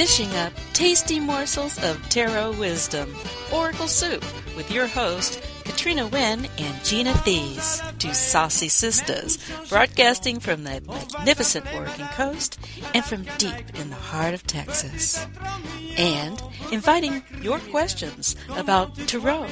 dishing 0.00 0.34
up 0.34 0.50
tasty 0.72 1.20
morsels 1.20 1.76
of 1.84 1.94
tarot 2.08 2.52
wisdom. 2.52 3.14
Oracle 3.52 3.86
Soup 3.86 4.24
with 4.56 4.70
your 4.70 4.86
host, 4.86 5.42
Katrina 5.70 6.08
Wynne 6.08 6.48
and 6.58 6.84
Gina 6.84 7.12
Thies, 7.12 7.80
two 8.00 8.12
saucy 8.12 8.68
sisters, 8.68 9.38
broadcasting 9.68 10.40
from 10.40 10.64
the 10.64 10.80
magnificent 10.80 11.64
Oregon 11.72 12.08
coast 12.08 12.58
and 12.92 13.04
from 13.04 13.22
deep 13.38 13.78
in 13.78 13.88
the 13.88 13.94
heart 13.94 14.34
of 14.34 14.44
Texas. 14.48 15.24
And 15.96 16.42
inviting 16.72 17.22
your 17.40 17.60
questions 17.70 18.34
about 18.56 18.96
tarot, 19.06 19.46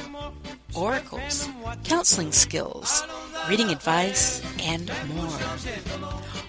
oracles, 0.75 1.47
counseling 1.85 2.33
skills, 2.33 3.01
reading 3.47 3.69
advice, 3.69 4.41
and 4.59 4.91
more. 5.15 5.39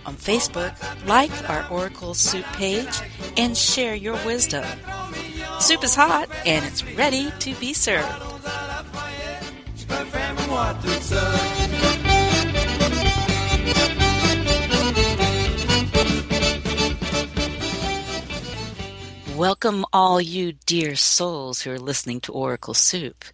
On 0.05 0.16
Facebook, 0.16 0.75
like 1.07 1.49
our 1.49 1.65
Oracle 1.71 2.15
Soup 2.15 2.45
page 2.55 3.01
and 3.37 3.57
share 3.57 3.95
your 3.95 4.15
wisdom. 4.27 4.66
Soup 5.61 5.85
is 5.85 5.95
hot 5.95 6.29
and 6.45 6.65
it's 6.65 6.83
ready 6.97 7.30
to 7.39 7.55
be 7.55 7.73
served. 7.73 8.30
Welcome, 19.37 19.87
all 19.93 20.21
you 20.21 20.53
dear 20.66 20.97
souls 20.97 21.63
who 21.63 21.71
are 21.71 21.79
listening 21.79 22.21
to 22.21 22.33
Oracle 22.33 22.75
Soup. 22.75 23.25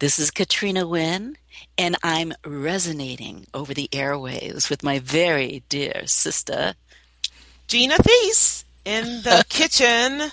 This 0.00 0.18
is 0.18 0.30
Katrina 0.30 0.86
Wynne, 0.86 1.36
and 1.78 1.96
I'm 2.02 2.32
resonating 2.44 3.46
over 3.54 3.72
the 3.72 3.88
airwaves 3.92 4.68
with 4.68 4.82
my 4.82 4.98
very 4.98 5.62
dear 5.68 6.02
sister, 6.06 6.74
Gina 7.68 7.96
Thies, 7.96 8.64
in 8.84 9.22
the 9.22 9.44
kitchen 9.48 10.32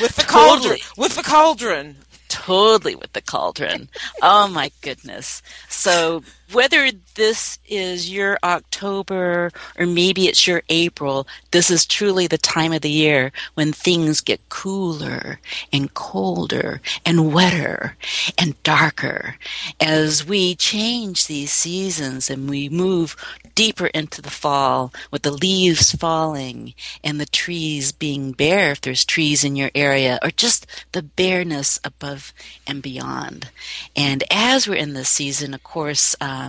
with 0.00 0.16
the 0.16 0.22
cauldron. 0.22 0.78
With 0.96 1.16
the 1.16 1.22
cauldron 1.22 1.96
totally 2.30 2.94
with 2.94 3.12
the 3.12 3.20
cauldron. 3.20 3.90
oh 4.22 4.48
my 4.48 4.70
goodness. 4.80 5.42
So 5.68 6.22
whether 6.52 6.90
this 7.14 7.58
is 7.66 8.10
your 8.10 8.38
October 8.42 9.50
or 9.78 9.86
maybe 9.86 10.28
it's 10.28 10.46
your 10.46 10.62
April, 10.68 11.26
this 11.50 11.70
is 11.70 11.86
truly 11.86 12.26
the 12.26 12.38
time 12.38 12.72
of 12.72 12.82
the 12.82 12.90
year 12.90 13.32
when 13.54 13.72
things 13.72 14.20
get 14.20 14.48
cooler 14.48 15.38
and 15.72 15.92
colder 15.94 16.80
and 17.04 17.32
wetter 17.32 17.96
and 18.38 18.60
darker 18.62 19.36
as 19.80 20.26
we 20.26 20.54
change 20.54 21.26
these 21.26 21.52
seasons 21.52 22.30
and 22.30 22.48
we 22.48 22.68
move 22.68 23.16
deeper 23.54 23.86
into 23.88 24.22
the 24.22 24.30
fall 24.30 24.92
with 25.10 25.22
the 25.22 25.30
leaves 25.30 25.92
falling 25.92 26.72
and 27.04 27.20
the 27.20 27.26
trees 27.26 27.92
being 27.92 28.32
bare 28.32 28.70
if 28.70 28.80
there's 28.80 29.04
trees 29.04 29.44
in 29.44 29.56
your 29.56 29.70
area 29.74 30.18
or 30.22 30.30
just 30.30 30.66
the 30.92 31.02
bareness 31.02 31.78
above 31.84 32.32
and 32.66 32.82
beyond. 32.82 33.50
And 33.94 34.24
as 34.30 34.66
we're 34.66 34.76
in 34.76 34.94
this 34.94 35.08
season, 35.08 35.52
of 35.52 35.62
course, 35.62 36.16
um, 36.20 36.39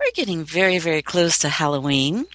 we're 0.00 0.10
getting 0.14 0.44
very, 0.44 0.78
very 0.78 1.02
close 1.02 1.38
to 1.38 1.48
Halloween. 1.48 2.26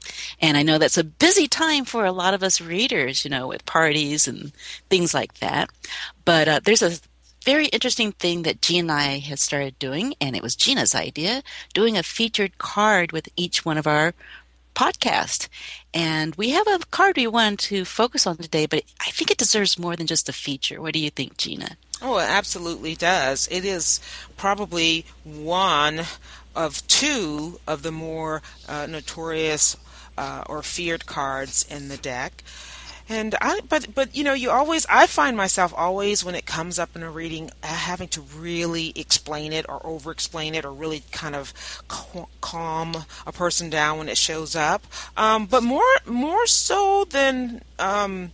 And 0.41 0.57
I 0.57 0.63
know 0.63 0.77
that's 0.77 0.97
a 0.97 1.03
busy 1.03 1.47
time 1.47 1.85
for 1.85 2.05
a 2.05 2.11
lot 2.11 2.33
of 2.33 2.43
us 2.43 2.61
readers, 2.61 3.23
you 3.23 3.31
know, 3.31 3.47
with 3.47 3.66
parties 3.66 4.27
and 4.27 4.52
things 4.89 5.13
like 5.13 5.35
that. 5.35 5.69
But 6.25 6.47
uh, 6.47 6.59
there's 6.63 6.81
a 6.81 6.99
very 7.43 7.67
interesting 7.67 8.11
thing 8.11 8.43
that 8.43 8.61
Gina 8.61 8.80
and 8.80 8.91
I 8.91 9.19
had 9.19 9.39
started 9.39 9.80
doing, 9.80 10.15
and 10.19 10.35
it 10.35 10.43
was 10.43 10.55
Gina's 10.55 10.93
idea, 10.93 11.43
doing 11.73 11.97
a 11.97 12.03
featured 12.03 12.58
card 12.58 13.11
with 13.11 13.30
each 13.38 13.63
one 13.63 13.77
of 13.77 13.88
our 13.88 14.13
podcast. 14.75 15.47
And 15.93 16.35
we 16.35 16.52
have 16.52 16.67
a 16.67 16.80
card 16.91 17.17
we 17.17 17.25
want 17.25 17.59
to 17.61 17.85
focus 17.85 18.27
on 18.27 18.37
today, 18.37 18.65
but 18.65 18.83
I 19.02 19.11
think 19.11 19.31
it 19.31 19.37
deserves 19.37 19.80
more 19.80 19.95
than 19.95 20.08
just 20.08 20.30
a 20.30 20.33
feature. 20.33 20.81
What 20.81 20.93
do 20.93 20.99
you 20.99 21.09
think, 21.09 21.37
Gina? 21.37 21.77
Oh, 22.02 22.20
it 22.20 22.30
absolutely 22.30 22.95
does. 22.95 23.47
It 23.49 23.65
is 23.65 23.99
probably 24.36 25.05
one 25.23 26.02
of 26.58 26.86
two 26.88 27.60
of 27.68 27.84
the 27.84 27.92
more 27.92 28.42
uh, 28.68 28.88
notorious 28.88 29.78
uh, 30.18 30.44
or 30.48 30.64
feared 30.64 31.06
cards 31.06 31.66
in 31.70 31.88
the 31.88 31.98
deck. 31.98 32.44
And 33.10 33.36
I, 33.40 33.62
but 33.70 33.95
but 33.95 34.14
you 34.14 34.23
know, 34.26 34.34
you 34.34 34.50
always 34.50 34.86
I 34.90 35.08
find 35.08 35.38
myself 35.38 35.73
always 35.78 36.26
when 36.26 36.36
it 36.36 36.45
comes 36.45 36.78
up 36.78 36.94
in 36.94 37.04
a 37.04 37.10
reading 37.10 37.52
uh, 37.64 37.68
having 37.68 38.10
to 38.10 38.22
really 38.22 38.92
explain 38.98 39.54
it 39.54 39.66
or 39.70 39.80
over 39.86 40.12
explain 40.12 40.56
it 40.56 40.66
or 40.66 40.73
really 40.73 41.04
kind 41.14 41.34
of 41.34 41.54
calm 42.42 43.06
a 43.26 43.32
person 43.32 43.70
down 43.70 44.00
when 44.00 44.10
it 44.10 44.18
shows 44.18 44.58
up. 44.58 44.86
Um, 45.16 45.45
but 45.45 45.64
more 45.64 45.86
more 46.06 46.45
so 46.48 47.06
than 47.06 47.62
um, 47.80 48.34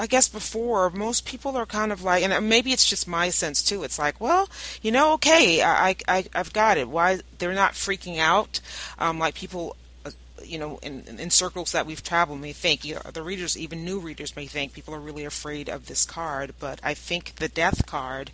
I 0.00 0.06
guess 0.06 0.28
before 0.28 0.88
most 0.88 1.26
people 1.26 1.58
are 1.58 1.66
kind 1.66 1.92
of 1.92 2.02
like, 2.02 2.24
and 2.24 2.48
maybe 2.48 2.72
it's 2.72 2.88
just 2.88 3.06
my 3.06 3.28
sense 3.28 3.62
too. 3.62 3.82
It's 3.82 3.98
like, 3.98 4.18
well, 4.18 4.48
you 4.80 4.90
know, 4.90 5.12
okay, 5.12 5.62
I, 5.62 5.94
I, 6.08 6.24
I've 6.34 6.54
got 6.54 6.78
it. 6.78 6.88
Why 6.88 7.20
they're 7.38 7.52
not 7.52 7.74
freaking 7.74 8.16
out? 8.16 8.60
Um, 8.98 9.18
like 9.18 9.34
people, 9.34 9.76
uh, 10.06 10.12
you 10.42 10.58
know, 10.58 10.78
in, 10.82 11.04
in 11.18 11.28
circles 11.28 11.72
that 11.72 11.84
we've 11.84 12.02
traveled 12.02 12.40
may 12.40 12.54
think, 12.54 12.82
you 12.82 12.94
know, 12.94 13.02
the 13.12 13.22
readers, 13.22 13.58
even 13.58 13.84
new 13.84 14.00
readers 14.00 14.34
may 14.36 14.46
think 14.46 14.72
people 14.72 14.94
are 14.94 15.00
really 15.00 15.26
afraid 15.26 15.68
of 15.68 15.84
this 15.84 16.06
card. 16.06 16.54
But 16.58 16.80
I 16.82 16.94
think 16.94 17.34
the 17.34 17.48
death 17.48 17.84
card 17.84 18.30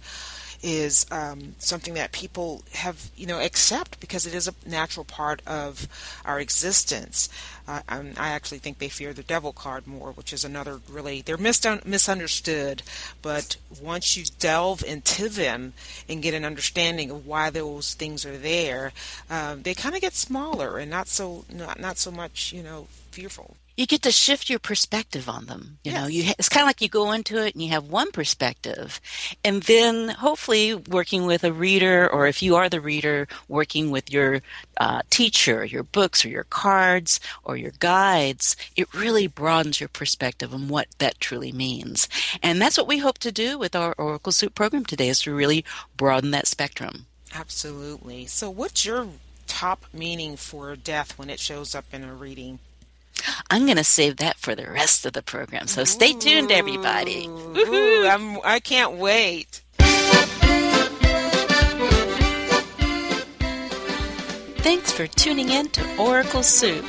is 0.62 1.06
um, 1.10 1.54
something 1.58 1.94
that 1.94 2.12
people 2.12 2.62
have, 2.72 3.10
you 3.16 3.26
know, 3.26 3.40
accept 3.40 4.00
because 4.00 4.26
it 4.26 4.34
is 4.34 4.48
a 4.48 4.54
natural 4.68 5.04
part 5.04 5.42
of 5.46 5.88
our 6.24 6.40
existence. 6.40 7.28
Uh, 7.68 7.80
I 7.88 8.28
actually 8.28 8.58
think 8.58 8.78
they 8.78 8.88
fear 8.88 9.12
the 9.12 9.22
devil 9.22 9.52
card 9.52 9.86
more, 9.86 10.12
which 10.12 10.32
is 10.32 10.44
another 10.44 10.80
really 10.88 11.20
they're 11.22 11.36
mis- 11.36 11.66
misunderstood. 11.84 12.82
But 13.22 13.56
once 13.80 14.16
you 14.16 14.24
delve 14.38 14.84
into 14.84 15.28
them 15.28 15.72
and 16.08 16.22
get 16.22 16.34
an 16.34 16.44
understanding 16.44 17.10
of 17.10 17.26
why 17.26 17.50
those 17.50 17.94
things 17.94 18.24
are 18.24 18.38
there, 18.38 18.92
uh, 19.28 19.56
they 19.60 19.74
kind 19.74 19.94
of 19.94 20.00
get 20.00 20.14
smaller 20.14 20.78
and 20.78 20.90
not 20.90 21.08
so 21.08 21.44
not 21.52 21.80
not 21.80 21.98
so 21.98 22.10
much, 22.10 22.52
you 22.52 22.62
know, 22.62 22.86
fearful 23.10 23.56
you 23.76 23.86
get 23.86 24.02
to 24.02 24.10
shift 24.10 24.48
your 24.48 24.58
perspective 24.58 25.28
on 25.28 25.46
them. 25.46 25.78
You 25.84 25.92
yes. 25.92 26.00
know, 26.00 26.08
you 26.08 26.32
it's 26.38 26.48
kind 26.48 26.62
of 26.62 26.68
like 26.68 26.80
you 26.80 26.88
go 26.88 27.12
into 27.12 27.44
it 27.44 27.54
and 27.54 27.62
you 27.62 27.70
have 27.70 27.88
one 27.88 28.10
perspective, 28.10 29.00
and 29.44 29.62
then 29.64 30.08
hopefully 30.08 30.74
working 30.74 31.26
with 31.26 31.44
a 31.44 31.52
reader, 31.52 32.10
or 32.10 32.26
if 32.26 32.42
you 32.42 32.56
are 32.56 32.68
the 32.68 32.80
reader, 32.80 33.28
working 33.48 33.90
with 33.90 34.10
your 34.10 34.40
uh, 34.78 35.02
teacher, 35.10 35.64
your 35.64 35.82
books, 35.82 36.24
or 36.24 36.28
your 36.28 36.44
cards, 36.44 37.20
or 37.44 37.56
your 37.56 37.72
guides, 37.78 38.56
it 38.76 38.92
really 38.94 39.26
broadens 39.26 39.80
your 39.80 39.88
perspective 39.88 40.54
on 40.54 40.68
what 40.68 40.88
that 40.98 41.20
truly 41.20 41.52
means. 41.52 42.08
And 42.42 42.60
that's 42.60 42.78
what 42.78 42.88
we 42.88 42.98
hope 42.98 43.18
to 43.18 43.32
do 43.32 43.58
with 43.58 43.76
our 43.76 43.94
Oracle 43.98 44.32
Soup 44.32 44.54
program 44.54 44.84
today, 44.84 45.08
is 45.08 45.20
to 45.20 45.34
really 45.34 45.64
broaden 45.96 46.30
that 46.30 46.46
spectrum. 46.46 47.06
Absolutely. 47.34 48.24
So, 48.26 48.48
what's 48.48 48.86
your 48.86 49.08
top 49.46 49.84
meaning 49.92 50.36
for 50.36 50.74
death 50.76 51.18
when 51.18 51.28
it 51.28 51.38
shows 51.38 51.74
up 51.74 51.84
in 51.92 52.02
a 52.02 52.14
reading? 52.14 52.58
I'm 53.50 53.64
going 53.64 53.76
to 53.76 53.84
save 53.84 54.16
that 54.18 54.36
for 54.38 54.54
the 54.54 54.70
rest 54.70 55.06
of 55.06 55.12
the 55.12 55.22
program. 55.22 55.66
So 55.66 55.84
stay 55.84 56.12
tuned, 56.12 56.50
everybody. 56.50 57.26
Ooh, 57.26 58.06
I'm, 58.06 58.38
I 58.44 58.60
can't 58.60 58.96
wait. 58.96 59.62
Thanks 64.58 64.90
for 64.90 65.06
tuning 65.06 65.50
in 65.50 65.68
to 65.70 65.96
Oracle 65.96 66.42
Soup. 66.42 66.84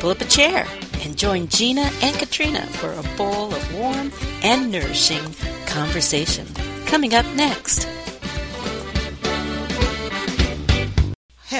Pull 0.00 0.10
up 0.10 0.20
a 0.22 0.24
chair 0.24 0.66
and 1.02 1.18
join 1.18 1.48
Gina 1.48 1.90
and 2.02 2.16
Katrina 2.16 2.62
for 2.66 2.92
a 2.92 3.02
bowl 3.16 3.54
of 3.54 3.74
warm 3.74 4.10
and 4.42 4.72
nourishing 4.72 5.34
conversation. 5.66 6.46
Coming 6.86 7.14
up 7.14 7.26
next. 7.34 7.86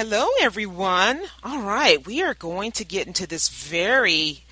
Hello, 0.03 0.29
everyone. 0.41 1.21
All 1.43 1.61
right, 1.61 2.03
we 2.03 2.23
are 2.23 2.33
going 2.33 2.71
to 2.71 2.83
get 2.83 3.05
into 3.05 3.27
this 3.27 3.49
very, 3.49 4.43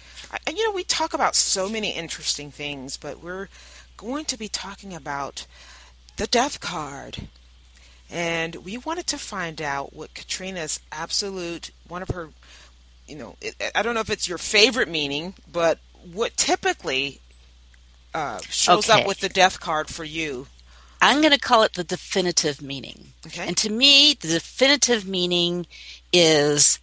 you 0.48 0.68
know, 0.68 0.72
we 0.72 0.84
talk 0.84 1.16
about 1.16 1.36
so 1.36 1.68
many 1.68 1.90
interesting 1.90 2.52
things, 2.52 2.98
but 2.98 3.24
we're 3.24 3.50
going 3.98 4.26
to 4.26 4.38
be 4.38 4.48
talking 4.48 4.94
about 4.94 5.48
the 6.18 6.28
death 6.28 6.60
card. 6.60 7.28
And 8.12 8.58
we 8.58 8.78
wanted 8.78 9.08
to 9.08 9.18
find 9.18 9.60
out 9.60 9.92
what 9.92 10.14
Katrina's 10.14 10.82
absolute, 10.92 11.72
one 11.88 12.04
of 12.04 12.10
her, 12.10 12.30
you 13.08 13.16
know, 13.16 13.36
I 13.74 13.82
don't 13.82 13.96
know 13.96 14.02
if 14.02 14.12
it's 14.12 14.30
your 14.30 14.38
favorite 14.38 14.88
meaning, 14.88 15.34
but 15.52 15.80
what 16.14 16.38
typically 16.38 17.22
uh, 18.14 18.38
shows 18.42 18.88
okay. 18.88 19.02
up 19.02 19.08
with 19.08 19.20
the 19.22 19.30
death 19.30 19.60
card 19.60 19.88
for 19.88 20.04
you. 20.04 20.46
I'm 21.02 21.22
going 21.22 21.34
to 21.34 21.40
call 21.40 21.64
it 21.64 21.74
the 21.74 21.84
definitive 21.84 22.62
meaning. 22.62 23.14
Okay. 23.26 23.48
And 23.48 23.58
to 23.58 23.70
me, 23.70 24.14
the 24.14 24.28
definitive 24.28 25.08
meaning 25.08 25.66
is 26.12 26.80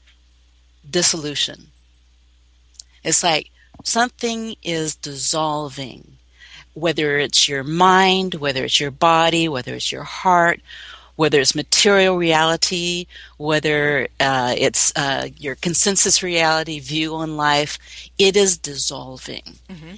dissolution. 0.89 1.69
It's 3.05 3.23
like 3.23 3.51
something 3.85 4.57
is 4.63 4.97
dissolving, 4.97 6.17
whether 6.75 7.19
it's 7.19 7.49
your 7.49 7.63
mind, 7.63 8.35
whether 8.35 8.65
it's 8.65 8.81
your 8.81 8.91
body, 8.91 9.49
whether 9.49 9.75
it's 9.75 9.93
your 9.93 10.05
heart, 10.05 10.61
whether 11.17 11.41
it's 11.41 11.55
material 11.55 12.17
reality, 12.17 13.07
whether 13.39 14.09
uh, 14.21 14.55
it's 14.57 14.93
uh, 14.97 15.29
your 15.37 15.55
consensus 15.55 16.23
reality 16.23 16.79
view 16.81 17.15
on 17.15 17.37
life, 17.37 17.79
it 18.19 18.37
is 18.37 18.59
dissolving. 18.59 19.59
Mm-hmm 19.69 19.95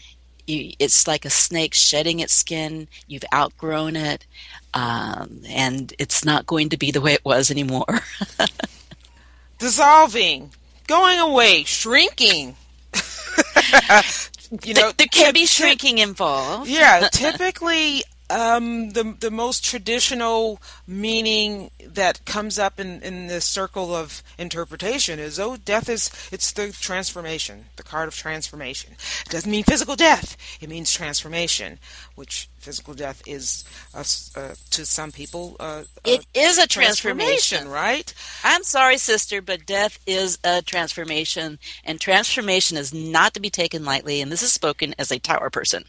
You, 0.48 0.72
it's 0.78 1.06
like 1.06 1.24
a 1.24 1.30
snake 1.30 1.74
shedding 1.74 2.20
its 2.20 2.32
skin. 2.32 2.88
You've 3.06 3.24
outgrown 3.34 3.96
it, 3.96 4.26
um, 4.74 5.42
and 5.48 5.92
it's 5.98 6.24
not 6.24 6.46
going 6.46 6.70
to 6.70 6.76
be 6.76 6.90
the 6.90 7.00
way 7.00 7.12
it 7.12 7.24
was 7.24 7.50
anymore. 7.50 8.00
Dissolving, 9.58 10.52
going 10.86 11.18
away, 11.18 11.64
shrinking. 11.64 12.56
you 14.64 14.74
know, 14.74 14.92
there 14.96 15.06
can 15.08 15.34
be 15.34 15.46
shrinking 15.46 15.98
involved. 15.98 16.70
Yeah, 16.70 17.08
typically 17.12 18.02
um, 18.30 18.90
the 18.90 19.16
the 19.18 19.30
most 19.30 19.64
traditional 19.64 20.60
meaning 20.86 21.70
that 21.86 22.24
comes 22.24 22.58
up 22.58 22.78
in, 22.78 23.02
in 23.02 23.26
the 23.26 23.40
circle 23.40 23.94
of 23.94 24.22
interpretation 24.36 25.18
is 25.18 25.40
oh 25.40 25.56
death 25.56 25.88
is 25.88 26.10
it's 26.30 26.52
the 26.52 26.72
transformation 26.72 27.66
the 27.76 27.82
card 27.82 28.08
of 28.08 28.14
transformation. 28.14 28.92
It 29.26 29.30
doesn't 29.30 29.50
mean 29.50 29.64
physical 29.64 29.96
death. 29.96 30.36
It 30.60 30.68
means 30.68 30.92
transformation 30.92 31.78
which 32.14 32.48
physical 32.58 32.92
death 32.92 33.22
is 33.26 33.64
uh, 33.94 34.04
uh, 34.38 34.54
to 34.70 34.84
some 34.84 35.12
people 35.12 35.56
uh, 35.60 35.84
it 36.04 36.26
is 36.34 36.58
a 36.58 36.66
transformation. 36.66 37.58
transformation. 37.58 37.68
right? 37.68 38.14
I'm 38.44 38.62
sorry 38.64 38.98
sister 38.98 39.40
but 39.40 39.64
death 39.64 39.98
is 40.06 40.38
a 40.44 40.60
transformation 40.62 41.58
and 41.84 42.00
transformation 42.00 42.76
is 42.76 42.92
not 42.92 43.34
to 43.34 43.40
be 43.40 43.50
taken 43.50 43.84
lightly 43.84 44.20
and 44.20 44.30
this 44.30 44.42
is 44.42 44.52
spoken 44.52 44.94
as 44.98 45.10
a 45.10 45.18
tower 45.18 45.50
person 45.50 45.84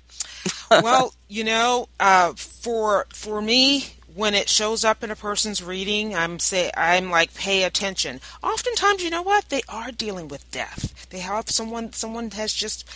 well, 0.71 1.13
you 1.27 1.43
know, 1.43 1.89
uh, 1.99 2.33
for 2.33 3.05
for 3.13 3.41
me, 3.41 3.85
when 4.15 4.33
it 4.33 4.49
shows 4.49 4.83
up 4.83 5.03
in 5.03 5.11
a 5.11 5.15
person's 5.15 5.63
reading, 5.63 6.15
I'm 6.15 6.39
say 6.39 6.71
I'm 6.75 7.09
like 7.09 7.33
pay 7.33 7.63
attention. 7.63 8.19
Oftentimes, 8.43 9.03
you 9.03 9.09
know 9.09 9.21
what? 9.21 9.49
They 9.49 9.61
are 9.69 9.91
dealing 9.91 10.27
with 10.27 10.49
death. 10.51 11.09
They 11.09 11.19
have 11.19 11.49
someone 11.49 11.93
someone 11.93 12.31
has 12.31 12.53
just 12.53 12.87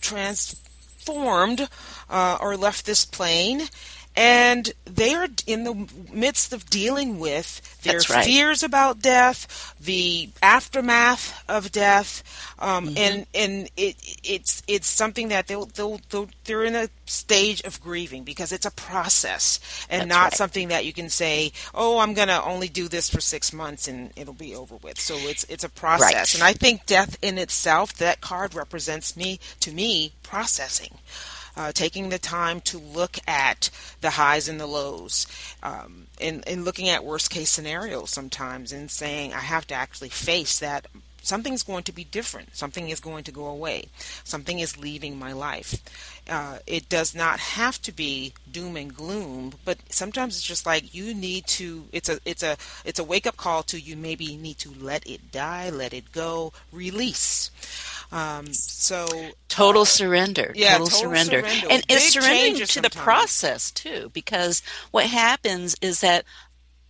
transformed 0.00 1.68
uh, 2.10 2.38
or 2.40 2.56
left 2.56 2.86
this 2.86 3.04
plane, 3.04 3.62
and 4.16 4.72
they 4.84 5.14
are 5.14 5.26
in 5.46 5.64
the 5.64 5.88
midst 6.12 6.52
of 6.52 6.70
dealing 6.70 7.18
with 7.18 7.82
their 7.82 8.00
right. 8.10 8.24
fears 8.24 8.62
about 8.62 9.02
death, 9.02 9.74
the 9.80 10.30
aftermath 10.42 11.42
of 11.48 11.72
death, 11.72 12.22
um, 12.60 12.88
mm-hmm. 12.88 12.98
and 12.98 13.26
and 13.34 13.70
it 13.76 13.96
it's 14.22 14.62
it's 14.68 14.86
something 14.86 15.28
that 15.28 15.48
they'll, 15.48 15.66
they'll, 15.66 16.00
they'll 16.10 16.28
they're 16.44 16.64
in 16.64 16.76
a 16.76 16.88
stage 17.06 17.60
of 17.62 17.80
grieving 17.80 18.22
because 18.22 18.52
it's 18.52 18.66
a 18.66 18.70
process 18.70 19.86
and 19.90 20.02
That's 20.02 20.08
not 20.08 20.24
right. 20.24 20.34
something 20.34 20.68
that 20.68 20.84
you 20.84 20.92
can 20.92 21.08
say, 21.08 21.52
oh, 21.74 21.98
I'm 21.98 22.14
gonna 22.14 22.40
only 22.44 22.68
do 22.68 22.88
this 22.88 23.10
for 23.10 23.20
six 23.20 23.52
months 23.52 23.88
and 23.88 24.12
it'll 24.16 24.32
be 24.32 24.54
over 24.54 24.76
with. 24.76 25.00
So 25.00 25.14
it's 25.16 25.44
it's 25.44 25.64
a 25.64 25.68
process, 25.68 26.14
right. 26.14 26.34
and 26.34 26.42
I 26.44 26.52
think 26.52 26.86
death 26.86 27.18
in 27.20 27.36
itself, 27.36 27.94
that 27.94 28.20
card 28.20 28.54
represents 28.54 29.16
me 29.16 29.40
to 29.60 29.72
me 29.72 30.12
processing 30.22 30.98
uh, 31.56 31.72
taking 31.72 32.08
the 32.08 32.18
time 32.18 32.60
to 32.62 32.78
look 32.78 33.18
at 33.26 33.70
the 34.00 34.10
highs 34.10 34.48
and 34.48 34.60
the 34.60 34.66
lows, 34.66 35.26
um, 35.62 36.06
and, 36.20 36.46
and 36.46 36.64
looking 36.64 36.88
at 36.88 37.04
worst 37.04 37.30
case 37.30 37.50
scenarios 37.50 38.10
sometimes, 38.10 38.72
and 38.72 38.90
saying, 38.90 39.32
I 39.32 39.40
have 39.40 39.66
to 39.68 39.74
actually 39.74 40.10
face 40.10 40.58
that 40.58 40.86
something's 41.24 41.62
going 41.62 41.82
to 41.84 41.92
be 41.92 42.04
different. 42.04 42.54
Something 42.54 42.90
is 42.90 43.00
going 43.00 43.24
to 43.24 43.32
go 43.32 43.46
away. 43.46 43.86
Something 44.22 44.60
is 44.60 44.78
leaving 44.78 45.18
my 45.18 45.32
life. 45.32 45.82
Uh, 46.28 46.58
it 46.66 46.88
does 46.88 47.14
not 47.14 47.40
have 47.40 47.80
to 47.82 47.92
be 47.92 48.34
doom 48.50 48.76
and 48.76 48.94
gloom, 48.94 49.54
but 49.64 49.78
sometimes 49.88 50.36
it's 50.36 50.46
just 50.46 50.66
like 50.66 50.94
you 50.94 51.14
need 51.14 51.46
to. 51.46 51.86
It's 51.92 52.08
a 52.08 52.20
it's 52.24 52.42
a 52.42 52.56
it's 52.84 52.98
a 52.98 53.04
wake 53.04 53.26
up 53.26 53.36
call 53.36 53.62
to 53.64 53.80
you. 53.80 53.96
Maybe 53.96 54.36
need 54.36 54.58
to 54.58 54.72
let 54.78 55.06
it 55.08 55.32
die, 55.32 55.70
let 55.70 55.92
it 55.92 56.12
go, 56.12 56.52
release. 56.72 57.50
Um, 58.12 58.52
so 58.52 59.06
total 59.48 59.82
uh, 59.82 59.86
surrender, 59.86 60.52
yeah, 60.54 60.72
total, 60.72 60.86
total 60.86 61.00
surrender, 61.00 61.40
surrender. 61.40 61.66
and 61.70 61.86
Big 61.86 61.96
it's 61.96 62.12
surrendering 62.12 62.54
to 62.56 62.66
sometimes. 62.66 62.94
the 62.94 63.00
process 63.00 63.70
too. 63.70 64.10
Because 64.12 64.62
what 64.90 65.06
happens 65.06 65.76
is 65.80 66.00
that 66.00 66.24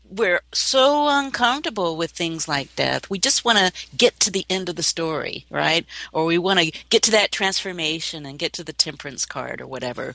we're 0.09 0.43
so 0.53 1.09
uncomfortable 1.09 1.97
with 1.97 2.11
things 2.11 2.47
like 2.47 2.75
death. 2.77 3.09
We 3.09 3.19
just 3.19 3.45
want 3.45 3.59
to 3.59 3.73
get 3.97 4.21
to 4.21 4.31
the 4.31 4.45
end 4.51 4.69
of 4.69 4.77
the 4.77 4.83
story, 4.83 5.47
right? 5.51 5.87
Or 6.13 6.25
we 6.25 6.39
want 6.39 6.61
to 6.61 6.73
get 6.91 7.03
to 7.05 7.11
that 7.13 7.33
transformation 7.33 8.27
and 8.27 8.39
get 8.39 8.53
to 8.55 8.65
the 8.65 8.73
temperance 8.73 9.25
card 9.25 9.61
or 9.61 9.67
whatever. 9.67 10.15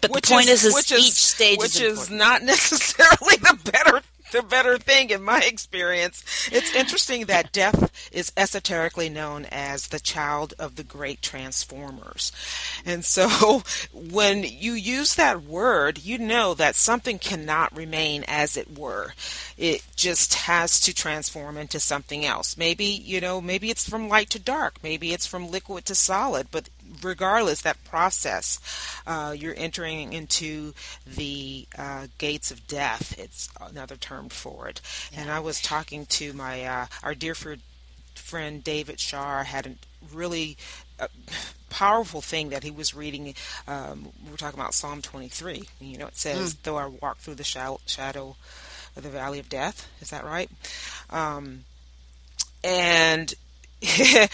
But 0.00 0.10
which 0.10 0.28
the 0.28 0.34
point 0.34 0.48
is, 0.48 0.64
is, 0.64 0.74
which 0.74 0.92
each 0.92 1.14
stage 1.14 1.58
which 1.58 1.80
is, 1.80 2.02
is 2.02 2.10
not 2.10 2.42
necessarily 2.44 3.36
the 3.36 3.58
better 3.72 4.02
the 4.30 4.42
better 4.42 4.78
thing 4.78 5.10
in 5.10 5.22
my 5.22 5.40
experience. 5.40 6.48
It's 6.52 6.74
interesting 6.74 7.26
that 7.26 7.52
death 7.52 8.10
is 8.12 8.32
esoterically 8.36 9.08
known 9.08 9.46
as 9.50 9.88
the 9.88 10.00
child 10.00 10.54
of 10.58 10.76
the 10.76 10.84
great 10.84 11.22
transformers. 11.22 12.32
And 12.84 13.04
so 13.04 13.62
when 13.92 14.44
you 14.44 14.72
use 14.72 15.14
that 15.14 15.42
word, 15.42 16.04
you 16.04 16.18
know 16.18 16.54
that 16.54 16.74
something 16.74 17.18
cannot 17.18 17.76
remain 17.76 18.24
as 18.28 18.56
it 18.56 18.78
were. 18.78 19.14
It 19.56 19.84
just 19.96 20.34
has 20.34 20.80
to 20.80 20.94
transform 20.94 21.56
into 21.56 21.80
something 21.80 22.24
else. 22.24 22.56
Maybe, 22.56 22.84
you 22.84 23.20
know, 23.20 23.40
maybe 23.40 23.70
it's 23.70 23.88
from 23.88 24.08
light 24.08 24.30
to 24.30 24.38
dark, 24.38 24.76
maybe 24.82 25.12
it's 25.12 25.26
from 25.26 25.50
liquid 25.50 25.84
to 25.86 25.94
solid, 25.94 26.48
but 26.50 26.68
regardless, 27.02 27.62
that 27.62 27.82
process, 27.84 28.60
uh, 29.06 29.34
you're 29.36 29.54
entering 29.56 30.12
into 30.12 30.72
the 31.06 31.66
uh, 31.78 32.06
gates 32.18 32.50
of 32.50 32.66
death. 32.66 33.18
It's 33.18 33.48
another 33.60 33.96
term 33.96 34.28
for 34.28 34.68
it. 34.68 34.80
Yeah. 35.12 35.22
And 35.22 35.30
I 35.30 35.40
was 35.40 35.60
talking 35.60 36.06
to 36.06 36.32
my 36.32 36.64
uh, 36.64 36.86
our 37.02 37.14
dear 37.14 37.34
friend 37.34 38.64
David 38.64 39.00
Shar 39.00 39.44
had 39.44 39.66
a 39.66 40.14
really 40.14 40.56
uh, 40.98 41.08
powerful 41.70 42.20
thing 42.20 42.50
that 42.50 42.62
he 42.62 42.70
was 42.70 42.94
reading. 42.94 43.34
Um, 43.66 44.10
we 44.26 44.34
are 44.34 44.36
talking 44.36 44.60
about 44.60 44.74
Psalm 44.74 45.02
23. 45.02 45.64
You 45.80 45.98
know, 45.98 46.06
it 46.06 46.16
says, 46.16 46.54
mm. 46.54 46.62
"Though 46.62 46.76
I 46.76 46.86
walk 46.86 47.18
through 47.18 47.36
the 47.36 47.44
shadow 47.44 48.36
of 48.96 49.02
the 49.02 49.08
valley 49.08 49.38
of 49.38 49.48
death," 49.48 49.88
is 50.00 50.10
that 50.10 50.24
right? 50.24 50.50
Um, 51.10 51.64
and 52.62 53.34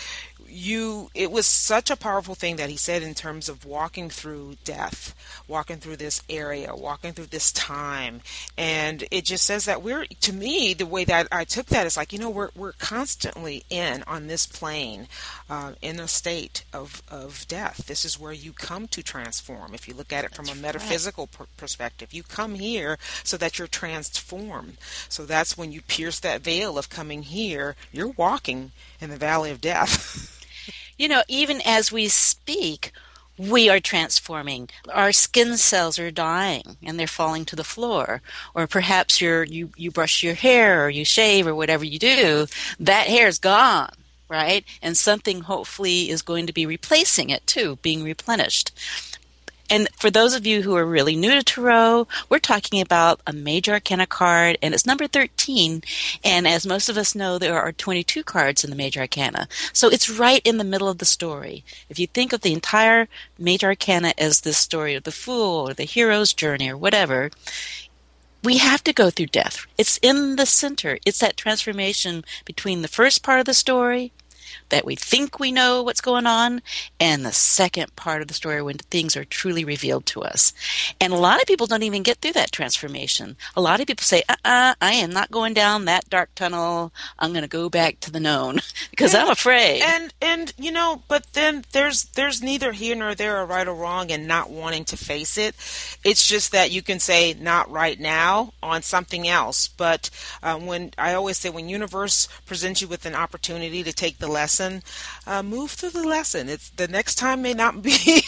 you 0.49 1.11
it 1.15 1.31
was 1.31 1.47
such 1.47 1.91
a 1.91 1.97
powerful 1.97 2.35
thing 2.35 2.57
that 2.57 2.71
he 2.71 2.77
said 2.77 3.03
in 3.03 3.15
terms 3.15 3.49
of 3.49 3.65
walking 3.65 4.11
through 4.11 4.57
death 4.65 5.15
walking 5.49 5.77
through 5.79 5.97
this 5.97 6.23
area 6.29 6.75
walking 6.75 7.13
through 7.13 7.27
this 7.27 7.53
time. 7.53 8.21
And 8.57 9.05
it 9.11 9.25
just 9.25 9.45
says 9.45 9.65
that 9.65 9.83
we're 9.83 10.07
to 10.07 10.33
me 10.33 10.75
the 10.75 10.87
way 10.87 11.05
that 11.05 11.29
i 11.33 11.45
took 11.45 11.67
that 11.67 11.87
is 11.87 11.97
like 11.97 12.13
you 12.13 12.19
know 12.19 12.31
we're, 12.31 12.51
we're 12.57 12.73
constantly 12.73 13.65
in 13.71 14.03
on 14.07 14.27
this 14.27 14.47
plane 14.47 15.09
uh, 15.49 15.73
in 15.83 16.01
a 16.01 16.09
state 16.09 16.65
of, 16.73 17.03
of 17.11 17.47
death. 17.49 17.87
This 17.87 18.05
is 18.05 18.19
where 18.19 18.33
you 18.33 18.53
come 18.53 18.89
to 18.89 19.03
transform. 19.03 19.75
If 19.75 19.89
you 19.89 19.95
look 19.95 20.13
at 20.13 20.25
it 20.25 20.35
from 20.35 20.47
that's 20.47 20.59
a 20.59 20.63
metaphysical 20.63 21.29
right. 21.39 21.49
perspective 21.57 22.13
you 22.13 22.23
come 22.23 22.55
here 22.55 22.99
so 23.25 23.37
that 23.37 23.59
you're 23.59 23.69
transformed. 23.69 24.77
So 25.09 25.25
that's 25.25 25.57
when 25.57 25.73
you 25.73 25.83
pierce 25.83 26.21
that 26.21 26.43
veil 26.43 26.79
of 26.79 26.89
coming 26.89 27.23
here 27.23 27.77
you're 27.93 28.09
walking 28.09 28.73
in 29.01 29.11
the 29.11 29.17
valley 29.17 29.51
of 29.51 29.61
death 29.61 30.33
You 30.99 31.09
know, 31.09 31.23
even 31.29 31.61
as 31.65 31.93
we 31.93 32.09
speak, 32.09 32.91
we 33.37 33.69
are 33.69 33.81
transforming. 33.81 34.71
Our 34.91 35.13
skin 35.13 35.59
cells 35.59 35.99
are 35.99 36.11
dying 36.11 36.79
and 36.83 36.99
they're 36.99 37.07
falling 37.07 37.45
to 37.47 37.57
the 37.57 37.65
floor. 37.65 38.23
Or 38.55 38.67
perhaps 38.67 39.21
you 39.21 39.43
you, 39.43 39.71
you 39.77 39.91
brush 39.91 40.23
your 40.23 40.35
hair 40.35 40.85
or 40.85 40.89
you 40.89 41.05
shave 41.05 41.47
or 41.47 41.55
whatever 41.55 41.85
you 41.85 41.99
do, 41.99 42.47
that 42.81 43.09
hair's 43.09 43.39
gone, 43.39 43.91
right? 44.31 44.65
And 44.81 44.97
something 44.97 45.43
hopefully 45.43 46.09
is 46.09 46.23
going 46.23 46.47
to 46.47 46.53
be 46.55 46.65
replacing 46.65 47.29
it 47.29 47.47
too, 47.47 47.77
being 47.83 48.03
replenished. 48.03 48.73
And 49.71 49.89
for 49.97 50.11
those 50.11 50.35
of 50.35 50.47
you 50.47 50.63
who 50.63 50.77
are 50.77 50.85
really 50.85 51.17
new 51.17 51.31
to 51.33 51.43
Tarot, 51.43 52.07
we're 52.29 52.39
talking 52.39 52.81
about 52.81 53.21
a 53.27 53.33
major 53.33 53.73
arcana 53.73 54.07
card, 54.07 54.59
and 54.63 54.75
it's 54.75 54.87
number 54.87 55.07
13. 55.07 55.83
And 56.25 56.47
as 56.47 56.67
most 56.67 56.89
of 56.89 56.97
us 56.97 57.15
know, 57.15 57.39
there 57.39 57.61
are 57.61 57.73
22 57.73 58.23
cards 58.23 58.65
in 58.65 58.71
the 58.71 58.77
major 58.77 59.01
arcana. 59.01 59.49
So 59.73 59.89
it's 59.89 60.11
right 60.11 60.43
in 60.45 60.59
the 60.59 60.65
middle 60.65 60.89
of 60.89 60.99
the 60.99 61.05
story. 61.05 61.65
If 61.89 61.99
you 61.99 62.07
think 62.07 62.33
of 62.33 62.43
the 62.43 62.53
entire 62.53 63.09
major 63.39 63.69
arcana 63.69 64.13
as 64.17 64.41
the 64.41 64.53
story 64.53 64.95
of 64.95 65.05
the 65.05 65.13
fool 65.13 65.69
or 65.69 65.75
the 65.75 65.85
hero's 65.85 66.33
journey 66.33 66.71
or 66.71 66.77
whatever, 66.77 67.31
we 68.45 68.59
have 68.59 68.85
to 68.85 68.93
go 68.93 69.11
through 69.11 69.27
death. 69.27 69.67
It's 69.77 69.99
in 70.03 70.37
the 70.37 70.47
center. 70.47 70.99
It's 71.05 71.19
that 71.19 71.37
transformation 71.37 72.25
between 72.45 72.83
the 72.83 72.89
first 72.89 73.25
part 73.25 73.41
of 73.41 73.47
the 73.47 73.55
story 73.55 74.13
that 74.69 74.85
we 74.85 74.97
think 74.97 75.39
we 75.39 75.53
know 75.53 75.83
what's 75.83 76.01
going 76.01 76.27
on, 76.27 76.63
and 76.99 77.25
the 77.25 77.33
second 77.33 77.95
part 77.97 78.23
of 78.23 78.29
the 78.29 78.35
story 78.35 78.63
when 78.63 78.79
things 78.79 79.17
are 79.17 79.25
truly 79.25 79.65
revealed 79.65 80.07
to 80.07 80.23
us. 80.23 80.53
And 81.01 81.13
a 81.13 81.17
lot 81.17 81.41
of 81.41 81.47
people 81.47 81.67
don't 81.67 81.83
even 81.83 82.03
get 82.03 82.19
through 82.19 82.33
that 82.33 82.53
transformation. 82.53 83.37
A 83.55 83.61
lot 83.61 83.81
of 83.81 83.87
people 83.87 84.03
say, 84.03 84.23
uh 84.29 84.37
uh-uh, 84.45 84.71
uh 84.71 84.75
I 84.81 84.93
am 84.93 85.11
not 85.11 85.31
going 85.31 85.55
down 85.55 85.85
that 85.85 86.09
dark 86.11 86.35
tunnel. 86.35 86.93
I'm 87.19 87.33
going 87.33 87.43
to 87.43 87.49
go 87.49 87.69
back 87.69 88.01
to 88.01 88.11
the 88.11 88.21
known 88.21 88.61
because 88.91 89.15
I'm 89.15 89.31
afraid. 89.31 89.83
And, 89.83 90.13
and, 90.21 90.53
you 90.59 90.73
know, 90.73 91.03
but 91.09 91.33
then 91.33 91.65
there's, 91.73 92.05
there's 92.05 92.43
neither 92.43 92.73
here 92.73 92.97
nor 92.97 93.15
there 93.15 93.41
a 93.41 93.45
right 93.45 93.67
or 93.67 93.75
wrong 93.75 94.11
and 94.11 94.27
not 94.27 94.51
wanting 94.51 94.85
to 94.87 94.97
face 94.97 95.39
it. 95.39 95.55
It's 96.05 96.27
just 96.27 96.53
that 96.53 96.71
you 96.71 96.83
can 96.83 97.01
say 97.01 97.35
not 97.35 97.71
right 97.71 97.99
now 97.99 98.53
on 98.63 98.83
something 98.83 99.29
else. 99.29 99.69
But 99.69 100.11
uh, 100.43 100.59
when 100.59 100.93
I 100.99 101.15
always 101.15 101.39
say 101.39 101.51
when 101.51 101.69
universe 101.69 102.29
presents 102.47 102.83
you 102.83 102.89
with 102.89 103.07
an 103.07 103.15
opportunity 103.15 103.83
to 103.83 103.93
take 103.93 104.19
the 104.19 104.29
lesson 104.29 104.56
lesson, 104.61 104.83
uh, 105.27 105.43
move 105.43 105.73
through 105.73 105.91
the 105.91 106.07
lesson. 106.07 106.49
It's 106.49 106.71
the 106.71 106.89
next 106.89 107.17
time 107.17 107.43
may 107.43 107.55
not 107.55 107.83
be 107.83 107.91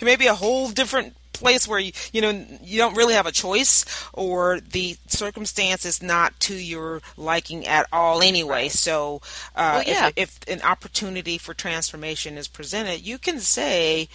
it 0.00 0.02
may 0.02 0.16
be 0.16 0.26
a 0.26 0.34
whole 0.34 0.70
different 0.70 1.14
place 1.32 1.66
where 1.66 1.80
you 1.80 1.90
you 2.12 2.20
know 2.20 2.46
you 2.62 2.78
don't 2.78 2.96
really 2.96 3.14
have 3.14 3.26
a 3.26 3.32
choice 3.32 3.84
or 4.12 4.60
the 4.60 4.96
circumstance 5.08 5.84
is 5.84 6.00
not 6.00 6.38
to 6.38 6.54
your 6.54 7.02
liking 7.16 7.66
at 7.66 7.88
all 7.92 8.22
anyway 8.22 8.68
so 8.68 9.20
uh, 9.56 9.74
well, 9.74 9.84
yeah. 9.84 10.10
if, 10.14 10.38
if 10.46 10.48
an 10.48 10.62
opportunity 10.62 11.36
for 11.36 11.52
transformation 11.52 12.38
is 12.38 12.46
presented 12.46 13.04
you 13.04 13.18
can 13.18 13.40
say 13.40 14.08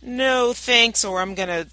no 0.00 0.54
thanks 0.54 1.04
or 1.04 1.20
i'm 1.20 1.34
going 1.34 1.50
to 1.50 1.68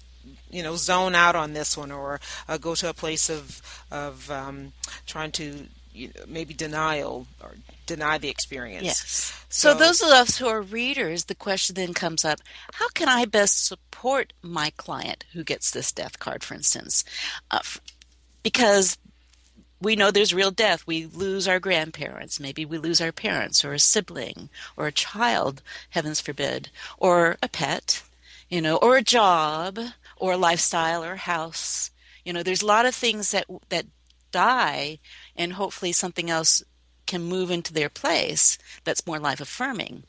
you 0.50 0.62
know 0.62 0.76
zone 0.76 1.14
out 1.14 1.34
on 1.34 1.54
this 1.54 1.74
one 1.74 1.90
or 1.90 2.20
uh, 2.46 2.58
go 2.58 2.74
to 2.74 2.90
a 2.90 2.92
place 2.92 3.30
of 3.30 3.62
of 3.90 4.30
um, 4.30 4.74
trying 5.06 5.32
to 5.32 5.68
you 5.94 6.08
know, 6.08 6.24
maybe 6.26 6.54
denial 6.54 7.26
or 7.42 7.52
deny 7.86 8.18
the 8.18 8.28
experience. 8.28 8.84
Yes. 8.84 9.44
So, 9.48 9.72
so, 9.72 9.78
those 9.78 10.00
of 10.00 10.08
us 10.08 10.38
who 10.38 10.46
are 10.46 10.62
readers, 10.62 11.24
the 11.24 11.34
question 11.34 11.74
then 11.74 11.94
comes 11.94 12.24
up: 12.24 12.40
How 12.74 12.88
can 12.88 13.08
I 13.08 13.24
best 13.24 13.66
support 13.66 14.32
my 14.42 14.70
client 14.76 15.24
who 15.32 15.44
gets 15.44 15.70
this 15.70 15.92
death 15.92 16.18
card, 16.18 16.42
for 16.42 16.54
instance? 16.54 17.04
Uh, 17.50 17.60
because 18.42 18.98
we 19.80 19.96
know 19.96 20.10
there's 20.10 20.32
real 20.32 20.52
death. 20.52 20.86
We 20.86 21.06
lose 21.06 21.48
our 21.48 21.58
grandparents. 21.58 22.38
Maybe 22.38 22.64
we 22.64 22.78
lose 22.78 23.00
our 23.00 23.12
parents 23.12 23.64
or 23.64 23.72
a 23.72 23.78
sibling 23.78 24.48
or 24.76 24.86
a 24.86 24.92
child, 24.92 25.60
heavens 25.90 26.20
forbid, 26.20 26.70
or 26.98 27.36
a 27.42 27.48
pet, 27.48 28.02
you 28.48 28.60
know, 28.60 28.76
or 28.76 28.96
a 28.96 29.02
job 29.02 29.78
or 30.16 30.32
a 30.32 30.36
lifestyle 30.36 31.04
or 31.04 31.14
a 31.14 31.16
house. 31.16 31.90
You 32.24 32.32
know, 32.32 32.44
there's 32.44 32.62
a 32.62 32.66
lot 32.66 32.86
of 32.86 32.94
things 32.94 33.32
that 33.32 33.46
that 33.70 33.86
die 34.32 34.98
and 35.36 35.52
hopefully 35.52 35.92
something 35.92 36.28
else 36.28 36.64
can 37.06 37.22
move 37.22 37.50
into 37.50 37.72
their 37.72 37.88
place 37.88 38.58
that's 38.84 39.06
more 39.06 39.18
life 39.18 39.40
affirming. 39.40 40.04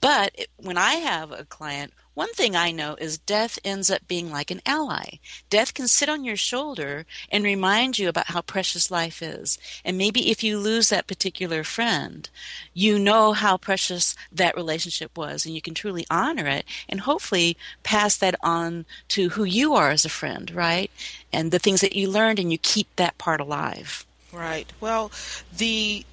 But 0.00 0.46
when 0.56 0.78
I 0.78 0.94
have 0.94 1.32
a 1.32 1.44
client, 1.44 1.92
one 2.16 2.32
thing 2.32 2.56
I 2.56 2.72
know 2.72 2.94
is 2.94 3.18
death 3.18 3.58
ends 3.62 3.90
up 3.90 4.08
being 4.08 4.30
like 4.30 4.50
an 4.50 4.62
ally. 4.64 5.18
Death 5.50 5.74
can 5.74 5.86
sit 5.86 6.08
on 6.08 6.24
your 6.24 6.34
shoulder 6.34 7.04
and 7.30 7.44
remind 7.44 7.98
you 7.98 8.08
about 8.08 8.28
how 8.28 8.40
precious 8.40 8.90
life 8.90 9.20
is. 9.20 9.58
And 9.84 9.98
maybe 9.98 10.30
if 10.30 10.42
you 10.42 10.58
lose 10.58 10.88
that 10.88 11.06
particular 11.06 11.62
friend, 11.62 12.26
you 12.72 12.98
know 12.98 13.34
how 13.34 13.58
precious 13.58 14.16
that 14.32 14.56
relationship 14.56 15.14
was 15.14 15.44
and 15.44 15.54
you 15.54 15.60
can 15.60 15.74
truly 15.74 16.06
honor 16.10 16.46
it 16.46 16.64
and 16.88 17.00
hopefully 17.00 17.54
pass 17.82 18.16
that 18.16 18.34
on 18.42 18.86
to 19.08 19.28
who 19.28 19.44
you 19.44 19.74
are 19.74 19.90
as 19.90 20.06
a 20.06 20.08
friend, 20.08 20.50
right? 20.52 20.90
And 21.34 21.50
the 21.50 21.58
things 21.58 21.82
that 21.82 21.96
you 21.96 22.08
learned 22.08 22.38
and 22.38 22.50
you 22.50 22.56
keep 22.56 22.88
that 22.96 23.18
part 23.18 23.42
alive. 23.42 24.06
Right. 24.32 24.72
Well, 24.80 25.12
the 25.54 26.06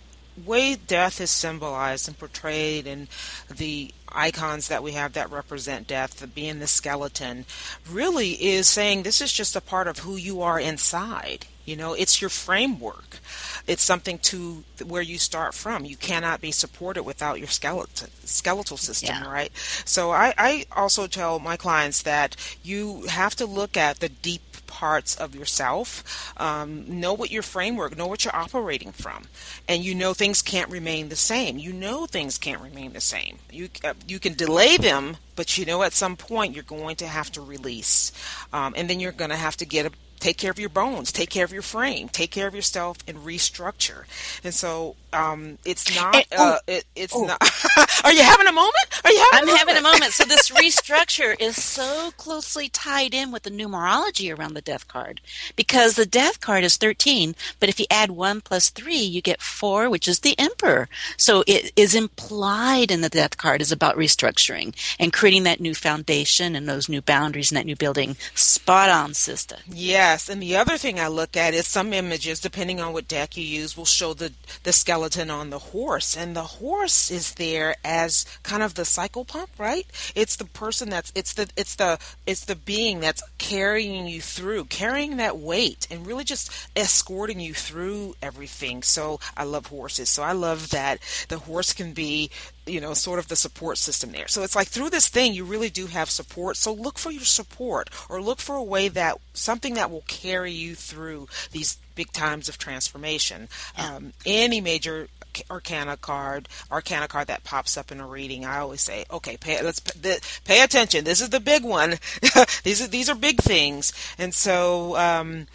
way 0.46 0.75
death 0.75 1.22
is 1.22 1.32
symbolized 1.32 2.08
and 2.08 2.18
portrayed 2.18 2.88
in 2.88 3.08
the 3.50 3.94
icons 4.10 4.68
that 4.68 4.84
we 4.84 4.94
have 4.94 5.13
that 5.13 5.32
represent 5.32 5.88
death, 5.88 6.25
being 6.34 6.60
the 6.60 6.68
skeleton, 6.68 7.46
really 7.90 8.32
is 8.32 8.68
saying 8.68 9.04
this 9.04 9.22
is 9.22 9.34
just 9.34 9.56
a 9.56 9.62
part 9.62 9.88
of 9.88 10.00
who 10.00 10.16
you 10.16 10.42
are 10.42 10.60
inside. 10.60 11.46
You 11.66 11.78
know, 11.78 11.94
it's 11.94 12.20
your 12.20 12.30
framework. 12.30 13.20
It's 13.68 13.84
something 13.84 14.18
to 14.20 14.63
where 14.86 15.02
you 15.02 15.18
start 15.18 15.54
from. 15.54 15.86
You 15.86 15.96
cannot 15.96 16.42
be 16.42 16.52
supported 16.52 17.04
without 17.04 17.40
your 17.40 17.48
skeleton, 17.48 18.10
skeletal 18.25 18.75
system, 18.75 19.16
yeah. 19.22 19.32
right? 19.32 19.52
So 19.86 20.12
I, 20.12 20.34
I 20.38 20.66
also 20.75 21.08
tell 21.08 21.40
my 21.40 21.56
clients 21.56 22.02
that 22.02 22.36
you 22.63 23.04
have 23.04 23.36
to 23.36 23.46
look 23.46 23.78
at 23.78 24.02
the 24.02 24.10
deep 24.10 24.42
parts 24.74 25.15
of 25.15 25.36
yourself. 25.36 26.34
Um, 26.38 27.00
know 27.00 27.13
what 27.13 27.30
your 27.30 27.44
framework, 27.44 27.96
know 27.96 28.08
what 28.08 28.25
you're 28.25 28.36
operating 28.36 28.92
from, 28.92 29.25
and 29.68 29.84
you 29.84 29.94
know 29.94 30.15
things 30.15 30.42
can't 30.42 30.72
remain 30.72 31.10
the 31.10 31.15
same. 31.15 31.60
You 31.60 31.72
know 31.72 32.08
things 32.08 32.39
can't 32.39 32.60
remain 32.60 32.94
the 32.94 33.01
same. 33.01 33.38
You 33.51 33.70
uh, 33.84 33.94
you 34.08 34.20
can 34.20 34.34
delay 34.34 34.77
them, 34.77 35.18
but 35.36 35.58
you 35.60 35.65
know 35.65 35.84
at 35.84 35.94
some 35.94 36.15
point 36.18 36.56
you're 36.56 36.63
going 36.63 36.96
to 36.98 37.08
have 37.08 37.32
to 37.34 37.42
release, 37.42 38.12
um, 38.51 38.74
and 38.75 38.89
then 38.89 39.00
you're 39.00 39.12
going 39.12 39.30
to 39.30 39.38
have 39.38 39.58
to 39.58 39.65
get 39.65 39.86
a 39.86 39.92
take 40.24 40.38
care 40.38 40.51
of 40.51 40.58
your 40.58 40.70
bones, 40.70 41.12
take 41.12 41.30
care 41.30 41.44
of 41.44 41.51
your 41.51 41.62
frame, 41.62 42.08
take 42.08 42.32
care 42.32 42.48
of 42.48 42.56
yourself, 42.56 42.98
and 43.08 43.18
restructure. 43.18 44.06
And 44.42 44.53
so 44.53 44.96
um, 45.12 45.58
it's 45.65 45.94
not. 45.96 46.15
And, 46.15 46.25
oh, 46.38 46.51
uh, 46.53 46.60
it, 46.65 46.86
it's 46.96 47.13
oh. 47.13 47.25
not. 47.25 47.42
are 48.06 48.13
you 48.13 48.24
having 48.24 48.48
a 48.48 48.53
moment? 48.53 48.74
Are 49.03 49.12
you 49.12 49.27
having? 49.32 49.50
I'm 49.50 49.56
a 49.56 49.58
having 49.58 49.75
a 49.75 49.82
moment. 49.82 50.13
So 50.13 50.24
this 50.24 50.50
restructure 50.62 51.36
is 51.39 51.62
so 51.62 52.12
closely 52.15 52.70
tied 52.70 53.13
in 53.13 53.32
with 53.32 53.44
the 53.44 53.51
numerology 53.51 54.36
around 54.36 54.53
the 54.53 54.62
death 54.62 54.88
card 54.88 55.20
because 55.58 55.96
the 55.96 56.06
death 56.06 56.39
card 56.39 56.63
is 56.63 56.77
13, 56.77 57.36
but 57.60 57.68
if 57.68 57.80
you 57.80 57.86
add 57.92 58.12
one 58.12 58.39
plus 58.39 58.70
three, 58.70 58.96
you 58.96 59.22
get 59.22 59.42
four, 59.42 59.89
which 59.89 60.08
is 60.08 60.22
the 60.22 60.39
emperor. 60.39 60.88
So 61.18 61.44
it 61.46 61.74
is 61.75 61.94
implied 61.94 62.92
in 62.92 63.01
the 63.01 63.10
death 63.10 63.36
card 63.36 63.62
is 63.62 63.74
about 63.74 63.98
restructuring 63.98 64.74
and 64.98 65.12
creating 65.12 65.44
that 65.44 65.60
new 65.60 65.75
foundation 65.75 66.56
and 66.56 66.68
those 66.68 66.88
new 66.88 67.01
boundaries 67.01 67.51
and 67.51 67.58
that 67.58 67.65
new 67.65 67.75
building. 67.75 68.15
Spot 68.36 68.89
on, 68.89 69.13
sister. 69.13 69.58
Yeah 69.68 70.12
Yes, 70.13 70.29
and 70.29 70.43
the 70.43 70.58
other 70.58 70.77
thing 70.77 71.00
I 71.00 71.08
look 71.08 71.36
at 71.36 71.55
is 71.55 71.67
some 71.67 71.91
images, 71.91 72.39
depending 72.39 72.79
on 72.79 72.93
what 72.93 73.08
deck 73.08 73.36
you 73.36 73.43
use, 73.43 73.75
will 73.75 73.84
show 73.84 74.13
the 74.13 74.32
the 74.62 74.72
skeleton 74.72 75.32
on 75.32 75.50
the 75.50 75.58
horse, 75.74 76.15
and 76.15 76.36
the 76.36 76.60
horse 76.62 77.10
is 77.10 77.34
there 77.34 77.75
as 77.84 78.24
kind 78.43 78.62
of 78.62 78.75
the 78.75 78.84
psychopomp, 78.84 79.48
right? 79.58 79.88
It's 80.13 80.36
the 80.36 80.46
person 80.46 80.91
that's 80.91 81.12
it's 81.15 81.34
the 81.34 81.50
it's 81.58 81.74
the 81.74 81.98
it's 82.27 82.46
the 82.46 82.55
being 82.55 83.00
that's 83.00 83.24
carrying 83.39 84.05
you 84.05 84.22
through, 84.22 84.65
carrying 84.65 85.17
that 85.17 85.39
weight, 85.39 85.88
and 85.89 86.05
really 86.05 86.24
just 86.24 86.51
escorting 86.75 87.39
you 87.39 87.55
through 87.55 88.15
everything. 88.22 88.84
So 88.84 89.20
I 89.36 89.46
love 89.46 89.65
horses. 89.65 90.12
So 90.12 90.22
I 90.22 90.34
love 90.34 90.70
that 90.70 91.00
the 91.29 91.39
horse 91.39 91.74
can 91.74 91.91
be 91.93 92.29
you 92.65 92.79
know, 92.79 92.93
sort 92.93 93.20
of 93.20 93.27
the 93.27 93.36
support 93.36 93.77
system 93.77 94.12
there. 94.12 94.27
So 94.27 94.43
it's 94.43 94.55
like 94.55 94.67
through 94.67 94.89
this 94.89 95.08
thing, 95.08 95.34
you 95.34 95.43
really 95.43 95.70
do 95.70 95.88
have 95.88 96.10
support. 96.10 96.58
So 96.58 96.74
look 96.74 96.98
for 96.98 97.12
your 97.12 97.25
support 97.25 97.89
or 98.10 98.22
look 98.22 98.39
for 98.39 98.55
a 98.55 98.63
way 98.63 98.88
that 98.89 99.17
something 99.34 99.74
that 99.74 99.91
will 99.91 100.03
carry 100.08 100.51
you 100.51 100.75
through 100.75 101.27
these 101.51 101.77
big 101.96 102.12
times 102.12 102.50
of 102.50 102.58
transformation. 102.58 103.50
Yeah. 103.77 103.96
Um, 103.96 104.13
any 104.25 104.62
major 104.62 105.10
arcana 105.50 105.98
card, 105.98 106.48
arcana 106.72 107.08
card 107.08 107.27
that 107.27 107.43
pops 107.43 107.77
up 107.77 107.91
in 107.91 108.00
a 108.00 108.08
reading, 108.08 108.46
I 108.46 108.60
always 108.60 108.82
say, 108.82 109.05
okay, 109.12 109.38
pay, 109.38 109.62
let's 109.62 109.79
pay 109.79 110.62
attention. 110.62 111.03
This 111.03 111.22
is 111.22 111.29
the 111.29 111.39
big 111.39 111.63
one. 111.63 111.96
these 112.63 112.82
are, 112.82 112.88
these 112.88 113.10
are 113.10 113.15
big 113.15 113.41
things. 113.41 113.93
And 114.17 114.34
so, 114.34 114.96
um, 114.98 115.48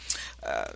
uh, 0.42 0.72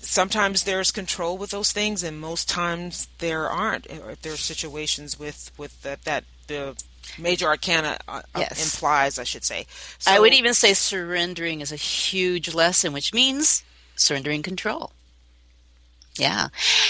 sometimes 0.00 0.64
there's 0.64 0.90
control 0.90 1.38
with 1.38 1.50
those 1.50 1.72
things, 1.72 2.02
and 2.02 2.20
most 2.20 2.48
times 2.48 3.08
there 3.18 3.48
aren't. 3.48 3.86
Or 3.86 4.16
there 4.20 4.32
are 4.32 4.36
situations 4.36 5.18
with 5.18 5.52
with 5.56 5.82
that, 5.82 6.04
that 6.04 6.24
the 6.46 6.76
major 7.18 7.46
arcana 7.46 7.98
uh, 8.08 8.22
uh, 8.34 8.40
yes. 8.40 8.74
implies, 8.74 9.18
I 9.18 9.24
should 9.24 9.44
say. 9.44 9.66
So, 9.98 10.10
I 10.10 10.18
would 10.18 10.32
even 10.32 10.54
say 10.54 10.74
surrendering 10.74 11.60
is 11.60 11.72
a 11.72 11.76
huge 11.76 12.54
lesson, 12.54 12.92
which 12.92 13.14
means 13.14 13.62
surrendering 13.96 14.42
control. 14.42 14.92
Yeah. 16.16 16.48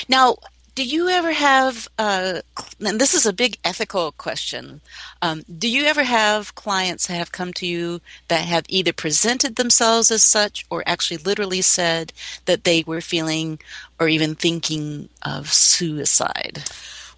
Now, 0.08 0.36
do 0.80 0.86
you 0.86 1.10
ever 1.10 1.32
have 1.32 1.88
uh, 1.98 2.40
and 2.80 2.98
this 2.98 3.12
is 3.12 3.26
a 3.26 3.34
big 3.34 3.58
ethical 3.62 4.12
question 4.12 4.80
um, 5.20 5.42
do 5.58 5.68
you 5.68 5.84
ever 5.84 6.04
have 6.04 6.54
clients 6.54 7.06
that 7.06 7.16
have 7.16 7.32
come 7.32 7.52
to 7.52 7.66
you 7.66 8.00
that 8.28 8.46
have 8.46 8.64
either 8.66 8.90
presented 8.90 9.56
themselves 9.56 10.10
as 10.10 10.22
such 10.22 10.64
or 10.70 10.82
actually 10.86 11.18
literally 11.18 11.60
said 11.60 12.14
that 12.46 12.64
they 12.64 12.82
were 12.86 13.02
feeling 13.02 13.58
or 13.98 14.08
even 14.08 14.34
thinking 14.34 15.10
of 15.20 15.52
suicide? 15.52 16.62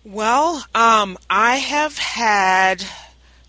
Well 0.03 0.65
um, 0.75 1.17
i 1.31 1.59
have 1.59 1.99
had 1.99 2.85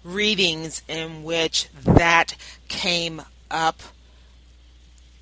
readings 0.03 0.83
in 0.87 1.23
which 1.23 1.69
that 1.85 2.35
came 2.67 3.23
up 3.49 3.81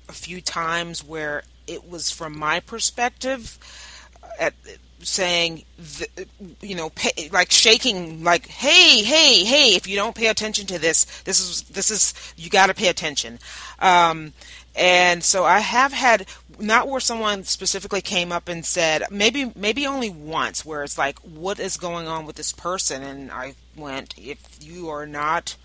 a 0.06 0.12
few 0.12 0.42
times 0.42 1.02
where 1.02 1.44
it 1.66 1.88
was 1.88 2.10
from 2.10 2.38
my 2.38 2.60
perspective 2.60 3.58
at 4.42 4.54
saying, 5.00 5.64
you 6.60 6.74
know, 6.74 6.90
pay, 6.90 7.28
like 7.32 7.50
shaking, 7.50 8.22
like, 8.24 8.46
hey, 8.46 9.02
hey, 9.02 9.44
hey, 9.44 9.74
if 9.74 9.86
you 9.86 9.96
don't 9.96 10.16
pay 10.16 10.28
attention 10.28 10.66
to 10.66 10.78
this, 10.78 11.04
this 11.22 11.40
is 11.40 11.62
this 11.62 11.90
is 11.90 12.14
you 12.36 12.50
got 12.50 12.66
to 12.66 12.74
pay 12.74 12.88
attention. 12.88 13.38
Um, 13.78 14.32
and 14.74 15.22
so 15.22 15.44
I 15.44 15.60
have 15.60 15.92
had 15.92 16.26
not 16.58 16.88
where 16.88 17.00
someone 17.00 17.44
specifically 17.44 18.00
came 18.00 18.32
up 18.32 18.48
and 18.48 18.64
said 18.64 19.02
maybe 19.10 19.52
maybe 19.54 19.86
only 19.86 20.10
once 20.10 20.64
where 20.64 20.82
it's 20.82 20.98
like 20.98 21.18
what 21.20 21.58
is 21.58 21.76
going 21.76 22.06
on 22.06 22.24
with 22.24 22.36
this 22.36 22.52
person 22.52 23.02
and 23.02 23.30
I 23.30 23.54
went 23.76 24.14
if 24.16 24.38
you 24.60 24.88
are 24.88 25.06
not 25.06 25.56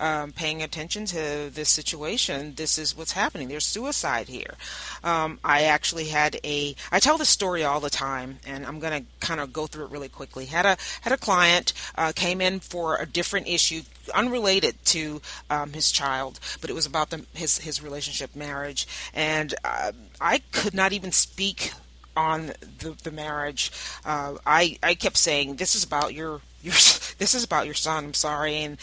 um, 0.00 0.32
paying 0.32 0.62
attention 0.62 1.06
to 1.06 1.50
this 1.52 1.68
situation, 1.68 2.54
this 2.54 2.78
is 2.78 2.96
what's 2.96 3.12
happening. 3.12 3.48
There's 3.48 3.66
suicide 3.66 4.28
here. 4.28 4.54
Um, 5.02 5.38
I 5.44 5.62
actually 5.62 6.06
had 6.06 6.38
a. 6.44 6.74
I 6.92 7.00
tell 7.00 7.18
this 7.18 7.28
story 7.28 7.64
all 7.64 7.80
the 7.80 7.90
time, 7.90 8.38
and 8.46 8.66
I'm 8.66 8.78
going 8.78 9.02
to 9.02 9.26
kind 9.26 9.40
of 9.40 9.52
go 9.52 9.66
through 9.66 9.86
it 9.86 9.90
really 9.90 10.08
quickly. 10.08 10.46
Had 10.46 10.66
a 10.66 10.76
had 11.00 11.12
a 11.12 11.16
client 11.16 11.72
uh, 11.96 12.12
came 12.14 12.40
in 12.40 12.60
for 12.60 12.96
a 12.96 13.06
different 13.06 13.48
issue, 13.48 13.82
unrelated 14.14 14.76
to 14.86 15.20
um, 15.50 15.72
his 15.72 15.90
child, 15.90 16.40
but 16.60 16.70
it 16.70 16.74
was 16.74 16.86
about 16.86 17.10
the, 17.10 17.24
his 17.34 17.58
his 17.58 17.82
relationship, 17.82 18.34
marriage, 18.36 18.86
and 19.14 19.54
uh, 19.64 19.92
I 20.20 20.42
could 20.52 20.74
not 20.74 20.92
even 20.92 21.12
speak 21.12 21.72
on 22.16 22.52
the, 22.78 22.96
the 23.04 23.10
marriage. 23.12 23.70
Uh, 24.04 24.34
I 24.44 24.78
I 24.82 24.94
kept 24.94 25.16
saying 25.16 25.56
this 25.56 25.74
is 25.74 25.84
about 25.84 26.14
your 26.14 26.40
your 26.62 26.74
this 27.18 27.34
is 27.34 27.44
about 27.44 27.66
your 27.66 27.74
son. 27.74 28.06
I'm 28.06 28.14
sorry, 28.14 28.56
and 28.56 28.78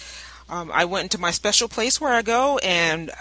um, 0.50 0.72
I 0.74 0.86
went 0.86 1.06
into 1.06 1.20
my 1.20 1.32
special 1.32 1.68
place 1.68 2.00
where 2.00 2.14
I 2.14 2.22
go 2.22 2.58
and 2.60 3.12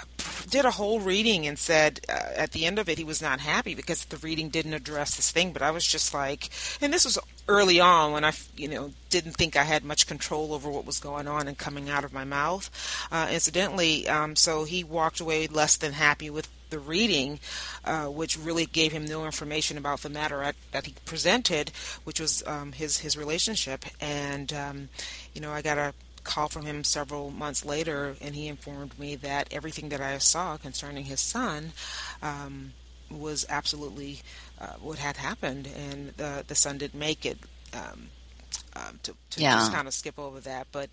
did 0.50 0.64
a 0.64 0.71
whole 0.71 1.00
reading 1.00 1.47
and 1.47 1.59
said 1.59 2.00
uh, 2.09 2.12
at 2.37 2.52
the 2.52 2.66
end 2.66 2.78
of 2.78 2.88
it 2.88 2.99
he 2.99 3.04
was 3.04 3.23
not 3.23 3.40
happy 3.40 3.75
because 3.75 4.04
the 4.04 4.19
reading 4.19 4.50
didn't 4.50 4.75
address 4.75 5.16
this 5.16 5.31
thing. 5.31 5.52
But 5.52 5.62
I 5.62 5.71
was 5.71 5.87
just 5.87 6.12
like, 6.12 6.50
and 6.81 6.93
this 6.93 7.04
was 7.04 7.19
early 7.49 7.81
on 7.81 8.12
when 8.12 8.25
I, 8.25 8.33
you 8.57 8.69
know, 8.69 8.93
didn't 9.11 9.33
think 9.33 9.57
I 9.57 9.64
had 9.64 9.85
much 9.85 10.07
control 10.07 10.52
over 10.52 10.71
what 10.71 10.87
was 10.87 11.00
going 11.00 11.26
on 11.26 11.49
and 11.49 11.57
coming 11.57 11.88
out 11.88 12.04
of 12.04 12.12
my 12.12 12.25
mouth. 12.25 12.71
Uh, 13.11 13.28
incidentally, 13.31 14.09
um, 14.09 14.37
so 14.37 14.64
he 14.64 14.85
walked 14.85 15.21
away 15.21 15.47
less 15.47 15.76
than 15.76 15.93
happy 15.93 16.31
with 16.31 16.49
the 16.71 16.78
reading, 16.78 17.38
uh, 17.85 18.07
which 18.07 18.38
really 18.38 18.66
gave 18.66 18.93
him 18.93 19.04
no 19.04 19.25
information 19.25 19.78
about 19.78 20.00
the 20.00 20.09
matter 20.09 20.43
at, 20.43 20.57
that 20.73 20.87
he 20.87 20.95
presented, 21.04 21.71
which 22.04 22.19
was 22.19 22.43
um, 22.47 22.73
his 22.73 22.99
his 22.99 23.16
relationship. 23.16 23.85
And 24.00 24.52
um, 24.52 24.88
you 25.35 25.40
know, 25.40 25.52
I 25.52 25.62
got 25.62 25.78
a 25.78 25.95
call 26.25 26.49
from 26.49 26.64
him 26.64 26.83
several 26.83 27.31
months 27.31 27.64
later, 27.64 28.16
and 28.21 28.35
he 28.35 28.49
informed 28.49 28.99
me 28.99 29.14
that 29.16 29.49
everything 29.52 29.90
that 29.90 30.00
I 30.00 30.19
saw 30.19 30.57
concerning 30.57 31.04
his 31.04 31.21
son 31.21 31.73
um, 32.23 32.73
was 33.11 33.47
absolutely 33.49 34.21
uh, 34.61 34.75
what 34.81 34.99
had 34.99 35.16
happened, 35.19 35.69
and 35.69 36.09
the 36.16 36.45
the 36.47 36.54
son 36.54 36.78
didn't 36.78 36.99
make 36.99 37.25
it. 37.25 37.38
Um, 37.73 38.09
um, 38.76 38.99
to, 39.04 39.14
to 39.31 39.40
yeah. 39.40 39.54
just 39.54 39.73
kind 39.73 39.87
of 39.87 39.95
skip 39.95 40.19
over 40.19 40.40
that, 40.40 40.66
but 40.73 40.90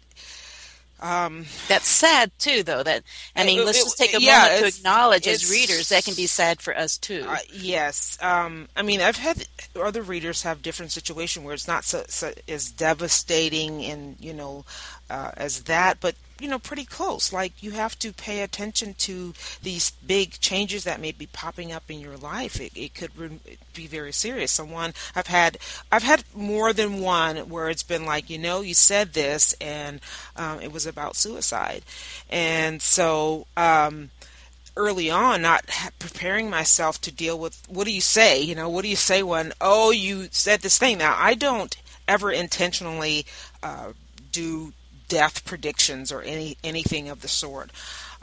um, 1.02 1.46
That's 1.68 1.88
sad 1.88 2.32
too, 2.38 2.64
though. 2.64 2.84
That 2.84 3.04
I 3.36 3.46
mean, 3.46 3.60
it, 3.60 3.66
let's 3.66 3.80
it, 3.80 3.84
just 3.84 3.98
take 3.98 4.14
a 4.14 4.22
yeah, 4.22 4.44
moment 4.44 4.60
to 4.60 4.80
acknowledge 4.80 5.28
as 5.28 5.50
readers 5.50 5.90
that 5.90 6.06
can 6.06 6.14
be 6.14 6.28
sad 6.28 6.62
for 6.62 6.78
us 6.78 6.98
too. 6.98 7.26
Uh, 7.28 7.38
yes, 7.52 8.18
um, 8.22 8.68
I 8.76 8.84
mean, 8.84 9.02
I've 9.02 9.18
had 9.18 9.48
other 9.76 10.02
readers 10.02 10.44
have 10.44 10.62
different 10.62 10.92
situation 10.92 11.44
where 11.44 11.54
it's 11.54 11.68
not 11.68 11.86
so, 11.86 12.04
so 12.08 12.34
as 12.48 12.72
devastating 12.72 13.84
and 13.86 14.16
you 14.20 14.34
know 14.34 14.66
uh, 15.10 15.32
as 15.38 15.64
that, 15.64 16.00
but 16.00 16.16
you 16.42 16.50
know 16.50 16.60
pretty 16.60 16.86
close. 16.86 17.32
Like 17.32 17.62
you 17.62 17.72
have 17.72 17.98
to 18.00 18.12
pay 18.12 18.42
attention 18.42 18.96
to 19.00 19.34
these 19.62 19.92
big 19.92 20.40
changes 20.40 20.84
that 20.84 21.00
may 21.00 21.12
be 21.12 21.28
popping 21.28 21.72
up 21.72 21.90
in 21.90 22.00
your 22.00 22.18
life. 22.18 22.60
It, 22.60 22.72
it 22.76 22.96
could 22.96 23.16
re- 23.18 23.40
be 23.74 23.88
very 23.88 24.12
serious. 24.12 24.52
Someone 24.52 24.94
I've 25.16 25.28
had 25.28 25.58
I've 25.92 26.04
had 26.04 26.24
more 26.34 26.74
than 26.74 27.00
one 27.00 27.38
where 27.50 27.70
it's 27.70 27.84
been 27.84 28.06
like 28.06 28.30
you 28.30 28.40
know 28.40 28.62
you 28.62 28.74
said 28.74 29.14
this 29.14 29.54
and 29.62 30.00
um, 30.36 30.60
it 30.62 30.72
was 30.72 30.86
about 30.86 31.16
suicide, 31.16 31.84
and 32.30 32.82
so. 32.82 33.48
Um, 33.56 34.10
early 34.78 35.12
on 35.12 35.42
not 35.42 35.66
preparing 36.00 36.50
myself 36.50 37.02
to 37.02 37.12
deal 37.12 37.38
with 37.38 37.62
what 37.68 37.86
do 37.86 37.92
you 37.92 38.00
say 38.00 38.42
you 38.42 38.56
know 38.56 38.70
what 38.70 38.84
do 38.84 38.88
you 38.88 38.96
say 38.96 39.22
when 39.22 39.52
oh 39.60 39.92
you 39.92 40.30
said 40.32 40.62
this 40.62 40.78
thing 40.78 40.98
now 40.98 41.14
i 41.20 41.34
don't 41.34 41.76
ever 42.08 42.32
intentionally 42.32 43.26
uh, 43.64 43.92
do 44.32 44.72
death 45.12 45.44
predictions 45.44 46.10
or 46.10 46.22
any 46.22 46.58
anything 46.64 47.10
of 47.10 47.22
the 47.22 47.28
sort. 47.28 47.70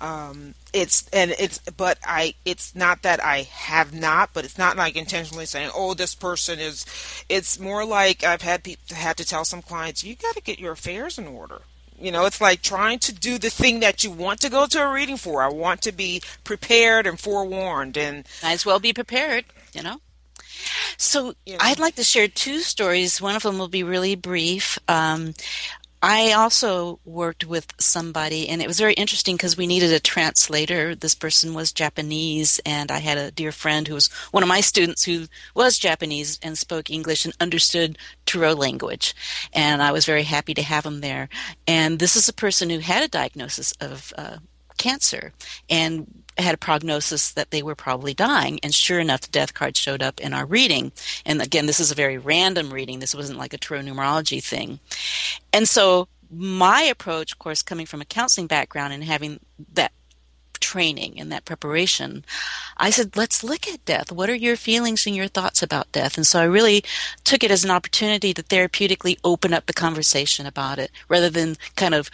Um, 0.01 0.55
it's 0.73 1.07
and 1.13 1.33
it's 1.33 1.59
but 1.59 1.99
I 2.03 2.35
it's 2.47 2.75
not 2.75 3.03
that 3.03 3.23
I 3.23 3.43
have 3.43 3.93
not, 3.93 4.31
but 4.33 4.47
it's 4.47 4.57
not 4.57 4.77
like 4.79 4.97
intentionally 4.97 5.45
saying, 5.45 5.71
oh, 5.75 5.93
this 5.93 6.15
person 6.15 6.59
is. 6.59 6.87
It's 7.29 7.61
more 7.61 7.85
like 7.85 8.25
I've 8.25 8.41
had 8.41 8.65
people 8.65 8.97
had 8.97 9.19
to 9.19 9.27
tell 9.27 9.45
some 9.45 9.61
clients, 9.61 10.03
you 10.03 10.17
got 10.17 10.35
to 10.35 10.41
get 10.41 10.59
your 10.59 10.73
affairs 10.73 11.19
in 11.19 11.27
order. 11.27 11.61
You 12.01 12.11
know, 12.11 12.25
it's 12.25 12.41
like 12.41 12.63
trying 12.63 13.01
to 13.01 13.13
do 13.13 13.39
the 13.39 13.51
thing 13.51 13.81
that 13.81 14.03
you 14.03 14.11
want 14.11 14.41
to 14.41 14.49
go 14.49 14.67
to 14.67 14.83
a 14.83 14.91
reading 14.91 15.19
for. 15.19 15.43
I 15.43 15.49
want 15.49 15.83
to 15.83 15.93
be 15.93 16.23
prepared 16.43 17.07
and 17.07 17.21
forewarned, 17.21 17.99
and 17.99 18.27
might 18.43 18.53
as 18.53 18.65
well 18.65 18.81
be 18.81 18.95
prepared. 18.95 19.45
You 19.75 19.83
know. 19.83 20.01
So 20.97 21.35
I'd 21.61 21.79
like 21.79 21.97
to 21.97 22.05
share 22.05 22.29
two 22.29 22.61
stories. 22.61 23.21
One 23.21 23.37
of 23.37 23.43
them 23.43 23.59
will 23.59 23.69
be 23.69 23.83
really 23.83 24.17
brief. 24.17 24.79
Um, 24.89 25.35
I 26.01 26.33
also 26.33 27.01
worked 27.05 27.45
with 27.45 27.73
somebody, 27.79 28.49
and 28.49 28.63
it 28.63 28.69
was 28.69 28.79
very 28.79 28.95
interesting 28.95 29.37
because 29.37 29.57
we 29.57 29.67
needed 29.67 29.93
a 29.93 29.99
translator. 29.99 30.95
This 30.95 31.15
person 31.15 31.55
was 31.55 31.73
Japanese, 31.73 32.61
and 32.65 32.93
I 32.93 32.99
had 32.99 33.19
a 33.19 33.33
dear 33.33 33.51
friend 33.51 33.89
who 33.89 33.95
was 33.95 34.09
one 34.31 34.45
of 34.45 34.49
my 34.49 34.61
students 34.61 35.03
who 35.05 35.27
was 35.55 35.77
Japanese 35.77 36.39
and 36.41 36.57
spoke 36.57 36.89
English 36.89 37.25
and 37.25 37.35
understood 37.41 37.99
tarot 38.27 38.55
language. 38.55 39.15
And 39.53 39.83
I 39.83 39.91
was 39.91 40.07
very 40.07 40.23
happy 40.23 40.55
to 40.55 40.63
have 40.63 40.87
him 40.87 41.01
there. 41.01 41.29
And 41.67 41.99
this 41.99 42.15
is 42.15 42.29
a 42.29 42.33
person 42.33 42.71
who 42.71 42.79
had 42.79 43.03
a 43.03 43.09
diagnosis 43.09 43.73
of 43.81 44.13
uh, 44.17 44.39
cancer 44.77 45.33
and 45.69 46.23
had 46.39 46.55
a 46.55 46.59
prognosis 46.59 47.33
that 47.33 47.51
they 47.51 47.63
were 47.63 47.75
probably 47.75 48.15
dying. 48.15 48.61
And 48.63 48.75
sure 48.75 49.01
enough, 49.01 49.23
the 49.23 49.29
death 49.29 49.55
card 49.55 49.77
showed 49.77 50.03
up 50.03 50.21
in 50.21 50.33
our 50.33 50.47
reading. 50.47 50.93
And 51.27 51.43
again, 51.43 51.67
this 51.67 51.81
is 51.81 51.91
a 51.91 51.97
very 51.97 52.19
random 52.19 52.73
reading. 52.73 53.01
This 53.01 53.15
wasn't 53.15 53.39
like 53.39 53.53
a 53.53 53.59
tarot 53.59 53.83
numerology 53.83 54.43
thing. 54.43 54.81
And 55.53 55.69
so 55.69 56.09
my 56.31 56.83
approach, 56.83 57.33
of 57.33 57.39
course, 57.39 57.63
coming 57.63 57.87
from 57.87 58.01
a 58.01 58.07
counseling 58.07 58.47
background 58.47 58.93
and 58.93 59.05
having 59.05 59.41
that 59.73 59.93
training 60.61 61.19
and 61.19 61.33
that 61.33 61.45
preparation, 61.45 62.25
I 62.77 62.91
said, 62.91 63.17
let's 63.17 63.43
look 63.43 63.67
at 63.67 63.85
death. 63.85 64.13
What 64.13 64.29
are 64.29 64.35
your 64.35 64.57
feelings 64.57 65.07
and 65.07 65.17
your 65.17 65.29
thoughts 65.29 65.63
about 65.63 65.91
death? 65.93 66.17
And 66.17 66.27
so 66.27 66.41
I 66.41 66.45
really 66.45 66.85
took 67.25 67.43
it 67.43 67.51
as 67.51 67.65
an 67.65 67.71
opportunity 67.71 68.35
to 68.35 68.43
therapeutically 68.43 69.19
open 69.25 69.55
up 69.55 69.67
the 69.67 69.73
conversation 69.73 70.47
about 70.47 70.79
it 70.79 70.91
rather 71.09 71.31
than 71.31 71.57
kind 71.77 71.95
of 71.95 72.11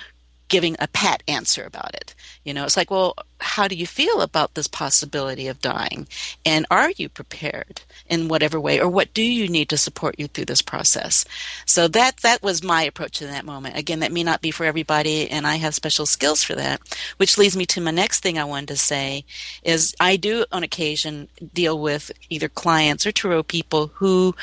giving 0.48 0.76
a 0.78 0.88
pat 0.88 1.22
answer 1.26 1.64
about 1.64 1.94
it. 1.94 2.14
You 2.44 2.54
know, 2.54 2.64
it's 2.64 2.76
like, 2.76 2.90
well, 2.90 3.14
how 3.40 3.68
do 3.68 3.74
you 3.74 3.86
feel 3.86 4.20
about 4.20 4.54
this 4.54 4.66
possibility 4.66 5.48
of 5.48 5.60
dying? 5.60 6.06
And 6.44 6.66
are 6.70 6.90
you 6.90 7.08
prepared 7.08 7.82
in 8.08 8.28
whatever 8.28 8.60
way, 8.60 8.80
or 8.80 8.88
what 8.88 9.14
do 9.14 9.22
you 9.22 9.48
need 9.48 9.68
to 9.70 9.78
support 9.78 10.18
you 10.18 10.28
through 10.28 10.46
this 10.46 10.62
process? 10.62 11.24
So 11.66 11.88
that 11.88 12.18
that 12.18 12.42
was 12.42 12.62
my 12.62 12.82
approach 12.82 13.22
in 13.22 13.28
that 13.28 13.44
moment. 13.44 13.76
Again, 13.76 14.00
that 14.00 14.12
may 14.12 14.22
not 14.22 14.42
be 14.42 14.50
for 14.50 14.64
everybody, 14.64 15.30
and 15.30 15.46
I 15.46 15.56
have 15.56 15.74
special 15.74 16.06
skills 16.06 16.42
for 16.42 16.54
that. 16.54 16.80
Which 17.16 17.38
leads 17.38 17.56
me 17.56 17.66
to 17.66 17.80
my 17.80 17.90
next 17.90 18.20
thing 18.20 18.38
I 18.38 18.44
wanted 18.44 18.68
to 18.68 18.76
say 18.76 19.24
is 19.62 19.94
I 20.00 20.16
do 20.16 20.44
on 20.52 20.62
occasion 20.62 21.28
deal 21.52 21.78
with 21.78 22.12
either 22.30 22.48
clients 22.48 23.06
or 23.06 23.12
tarot 23.12 23.44
people 23.44 23.88
who 23.94 24.34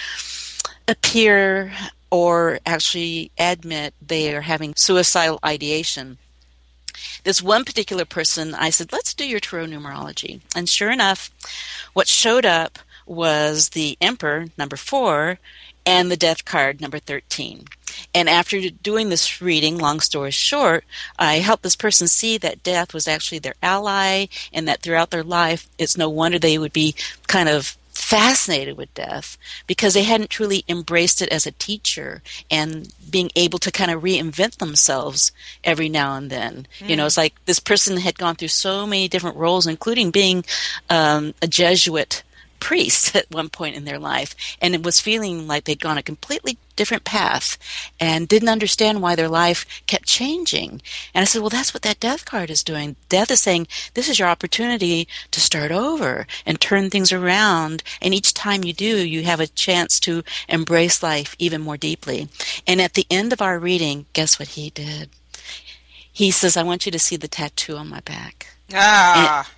appear 0.87 1.71
or 2.11 2.59
actually 2.65 3.31
admit 3.39 3.93
they 4.05 4.35
are 4.35 4.41
having 4.41 4.75
suicidal 4.75 5.39
ideation. 5.43 6.17
This 7.23 7.41
one 7.41 7.63
particular 7.63 8.05
person, 8.05 8.53
I 8.53 8.69
said, 8.69 8.91
let's 8.91 9.13
do 9.13 9.27
your 9.27 9.39
tarot 9.39 9.67
numerology. 9.67 10.41
And 10.55 10.67
sure 10.67 10.91
enough, 10.91 11.31
what 11.93 12.07
showed 12.07 12.45
up 12.45 12.77
was 13.05 13.69
the 13.69 13.97
Emperor, 14.01 14.47
number 14.57 14.75
four, 14.75 15.39
and 15.85 16.11
the 16.11 16.17
Death 16.17 16.45
card, 16.45 16.81
number 16.81 16.99
13. 16.99 17.65
And 18.13 18.29
after 18.29 18.69
doing 18.69 19.09
this 19.09 19.41
reading, 19.41 19.77
long 19.77 19.99
story 19.99 20.31
short, 20.31 20.83
I 21.17 21.35
helped 21.35 21.63
this 21.63 21.75
person 21.75 22.07
see 22.07 22.37
that 22.37 22.63
death 22.63 22.93
was 22.93 23.07
actually 23.07 23.39
their 23.39 23.55
ally 23.61 24.27
and 24.53 24.67
that 24.67 24.81
throughout 24.81 25.11
their 25.11 25.23
life, 25.23 25.69
it's 25.77 25.97
no 25.97 26.09
wonder 26.09 26.39
they 26.39 26.57
would 26.57 26.73
be 26.73 26.95
kind 27.27 27.49
of 27.49 27.77
fascinated 27.91 28.77
with 28.77 28.93
death 28.93 29.37
because 29.67 29.93
they 29.93 30.03
hadn't 30.03 30.29
truly 30.29 30.63
embraced 30.67 31.21
it 31.21 31.29
as 31.29 31.45
a 31.45 31.51
teacher 31.51 32.21
and 32.49 32.93
being 33.09 33.29
able 33.35 33.59
to 33.59 33.71
kind 33.71 33.91
of 33.91 34.01
reinvent 34.01 34.57
themselves 34.57 35.31
every 35.63 35.89
now 35.89 36.15
and 36.15 36.29
then. 36.29 36.67
Mm. 36.79 36.89
You 36.89 36.95
know, 36.95 37.05
it's 37.05 37.17
like 37.17 37.33
this 37.45 37.59
person 37.59 37.97
had 37.97 38.17
gone 38.17 38.35
through 38.35 38.47
so 38.49 38.87
many 38.87 39.07
different 39.07 39.37
roles, 39.37 39.67
including 39.67 40.11
being 40.11 40.43
um, 40.89 41.33
a 41.41 41.47
Jesuit 41.47 42.23
priest 42.61 43.13
at 43.15 43.29
one 43.29 43.49
point 43.49 43.75
in 43.75 43.83
their 43.83 43.99
life 43.99 44.33
and 44.61 44.73
it 44.73 44.83
was 44.83 45.01
feeling 45.01 45.47
like 45.47 45.65
they'd 45.65 45.81
gone 45.81 45.97
a 45.97 46.03
completely 46.03 46.57
different 46.77 47.03
path 47.03 47.57
and 47.99 48.27
didn't 48.27 48.49
understand 48.49 49.01
why 49.01 49.15
their 49.15 49.27
life 49.27 49.65
kept 49.85 50.05
changing. 50.05 50.81
And 51.13 51.21
I 51.21 51.25
said, 51.25 51.41
well, 51.41 51.49
that's 51.49 51.73
what 51.73 51.83
that 51.83 51.99
death 51.99 52.25
card 52.25 52.49
is 52.49 52.63
doing. 52.63 52.95
Death 53.09 53.29
is 53.29 53.41
saying, 53.41 53.67
this 53.93 54.09
is 54.09 54.17
your 54.17 54.29
opportunity 54.29 55.07
to 55.31 55.39
start 55.39 55.71
over 55.71 56.25
and 56.45 56.59
turn 56.59 56.89
things 56.89 57.11
around. 57.11 57.83
And 58.01 58.13
each 58.13 58.33
time 58.33 58.63
you 58.63 58.73
do, 58.73 59.05
you 59.05 59.23
have 59.23 59.39
a 59.39 59.47
chance 59.47 59.99
to 60.01 60.23
embrace 60.49 61.03
life 61.03 61.35
even 61.37 61.61
more 61.61 61.77
deeply. 61.77 62.29
And 62.65 62.81
at 62.81 62.93
the 62.93 63.05
end 63.11 63.33
of 63.33 63.41
our 63.41 63.59
reading, 63.59 64.05
guess 64.13 64.39
what 64.39 64.49
he 64.49 64.69
did? 64.71 65.09
He 66.11 66.31
says, 66.31 66.57
I 66.57 66.63
want 66.63 66.85
you 66.85 66.91
to 66.91 66.99
see 66.99 67.15
the 67.15 67.27
tattoo 67.27 67.77
on 67.77 67.89
my 67.89 67.99
back. 68.01 68.47
Ah. 68.73 69.51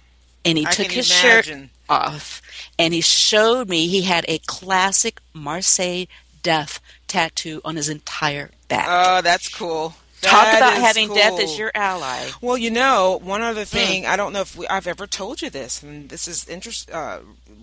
And, 0.43 0.49
and 0.51 0.57
he 0.57 0.65
I 0.67 0.71
took 0.71 0.91
his 0.91 1.09
imagine. 1.09 1.61
shirt 1.61 1.69
off 1.89 2.41
and 2.77 2.93
he 2.93 3.01
showed 3.01 3.69
me 3.69 3.87
he 3.87 4.03
had 4.03 4.25
a 4.27 4.39
classic 4.39 5.19
Marseille 5.33 6.05
death 6.41 6.79
tattoo 7.07 7.61
on 7.63 7.75
his 7.75 7.89
entire 7.89 8.51
back. 8.67 8.87
Oh, 8.89 9.21
that's 9.21 9.49
cool. 9.49 9.95
Talk 10.21 10.45
that 10.45 10.57
about 10.57 10.77
having 10.77 11.07
cool. 11.07 11.17
death 11.17 11.39
as 11.39 11.57
your 11.57 11.71
ally. 11.75 12.29
Well, 12.41 12.57
you 12.57 12.71
know, 12.71 13.19
one 13.21 13.41
other 13.41 13.65
thing, 13.65 14.03
mm. 14.03 14.07
I 14.07 14.15
don't 14.15 14.31
know 14.31 14.41
if 14.41 14.55
we, 14.55 14.65
I've 14.67 14.87
ever 14.87 15.05
told 15.05 15.41
you 15.41 15.49
this, 15.49 15.83
and 15.83 16.09
this 16.09 16.27
is 16.27 16.47
interesting 16.47 16.95
uh, 16.95 17.19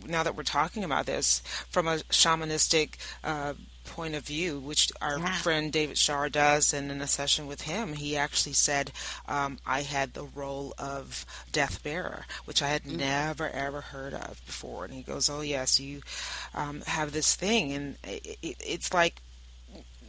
now 0.06 0.22
that 0.22 0.36
we're 0.36 0.42
talking 0.42 0.84
about 0.84 1.06
this 1.06 1.40
from 1.70 1.88
a 1.88 1.96
shamanistic 2.10 2.96
uh, 3.24 3.54
point 3.90 4.14
of 4.14 4.24
view, 4.24 4.58
which 4.58 4.90
our 5.02 5.18
yeah. 5.18 5.36
friend 5.38 5.72
David 5.72 5.98
Shar 5.98 6.28
does, 6.28 6.72
and 6.72 6.90
in 6.90 7.00
a 7.00 7.06
session 7.06 7.46
with 7.46 7.62
him, 7.62 7.94
he 7.94 8.16
actually 8.16 8.52
said, 8.52 8.92
um, 9.28 9.58
I 9.66 9.82
had 9.82 10.14
the 10.14 10.24
role 10.24 10.74
of 10.78 11.26
death 11.52 11.82
bearer, 11.82 12.24
which 12.44 12.62
I 12.62 12.68
had 12.68 12.84
mm-hmm. 12.84 12.98
never 12.98 13.48
ever 13.48 13.80
heard 13.80 14.14
of 14.14 14.40
before. 14.46 14.84
And 14.84 14.94
he 14.94 15.02
goes, 15.02 15.28
Oh, 15.28 15.40
yes, 15.40 15.80
you 15.80 16.02
um, 16.54 16.82
have 16.86 17.12
this 17.12 17.34
thing. 17.34 17.72
And 17.72 17.96
it, 18.04 18.38
it, 18.42 18.56
it's 18.60 18.94
like, 18.94 19.20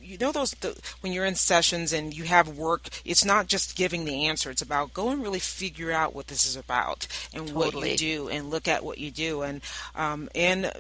you 0.02 0.18
know 0.18 0.32
those 0.32 0.52
the, 0.52 0.76
when 1.02 1.14
you're 1.14 1.26
in 1.26 1.36
sessions 1.36 1.94
and 1.94 2.18
you 2.18 2.24
have 2.24 2.58
work 2.58 2.90
it's 3.06 3.24
not 3.24 3.46
just 3.46 3.76
giving 3.76 4.04
the 4.04 4.26
answer 4.26 4.50
it's 4.50 4.62
about 4.62 4.96
go 4.96 5.10
and 5.10 5.22
really 5.22 5.38
figure 5.38 5.92
out 5.92 6.16
what 6.16 6.26
this 6.26 6.44
is 6.44 6.56
about 6.56 7.08
and 7.36 7.50
totally. 7.50 7.76
what 7.76 7.92
you 7.92 7.98
do 7.98 8.28
and 8.28 8.50
look 8.50 8.68
at 8.68 8.84
what 8.84 8.98
you 8.98 9.12
do 9.12 9.44
and 9.44 9.62
um, 9.96 10.28
and 10.34 10.72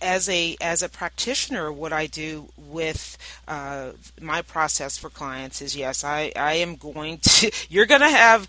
as 0.00 0.28
a 0.28 0.56
as 0.60 0.82
a 0.82 0.88
practitioner, 0.88 1.72
what 1.72 1.92
I 1.92 2.06
do 2.06 2.48
with 2.56 3.16
uh, 3.48 3.92
my 4.20 4.42
process 4.42 4.98
for 4.98 5.10
clients 5.10 5.60
is 5.62 5.76
yes, 5.76 6.04
I, 6.04 6.32
I 6.36 6.54
am 6.54 6.76
going 6.76 7.18
to 7.18 7.50
you're 7.68 7.86
gonna 7.86 8.10
have 8.10 8.48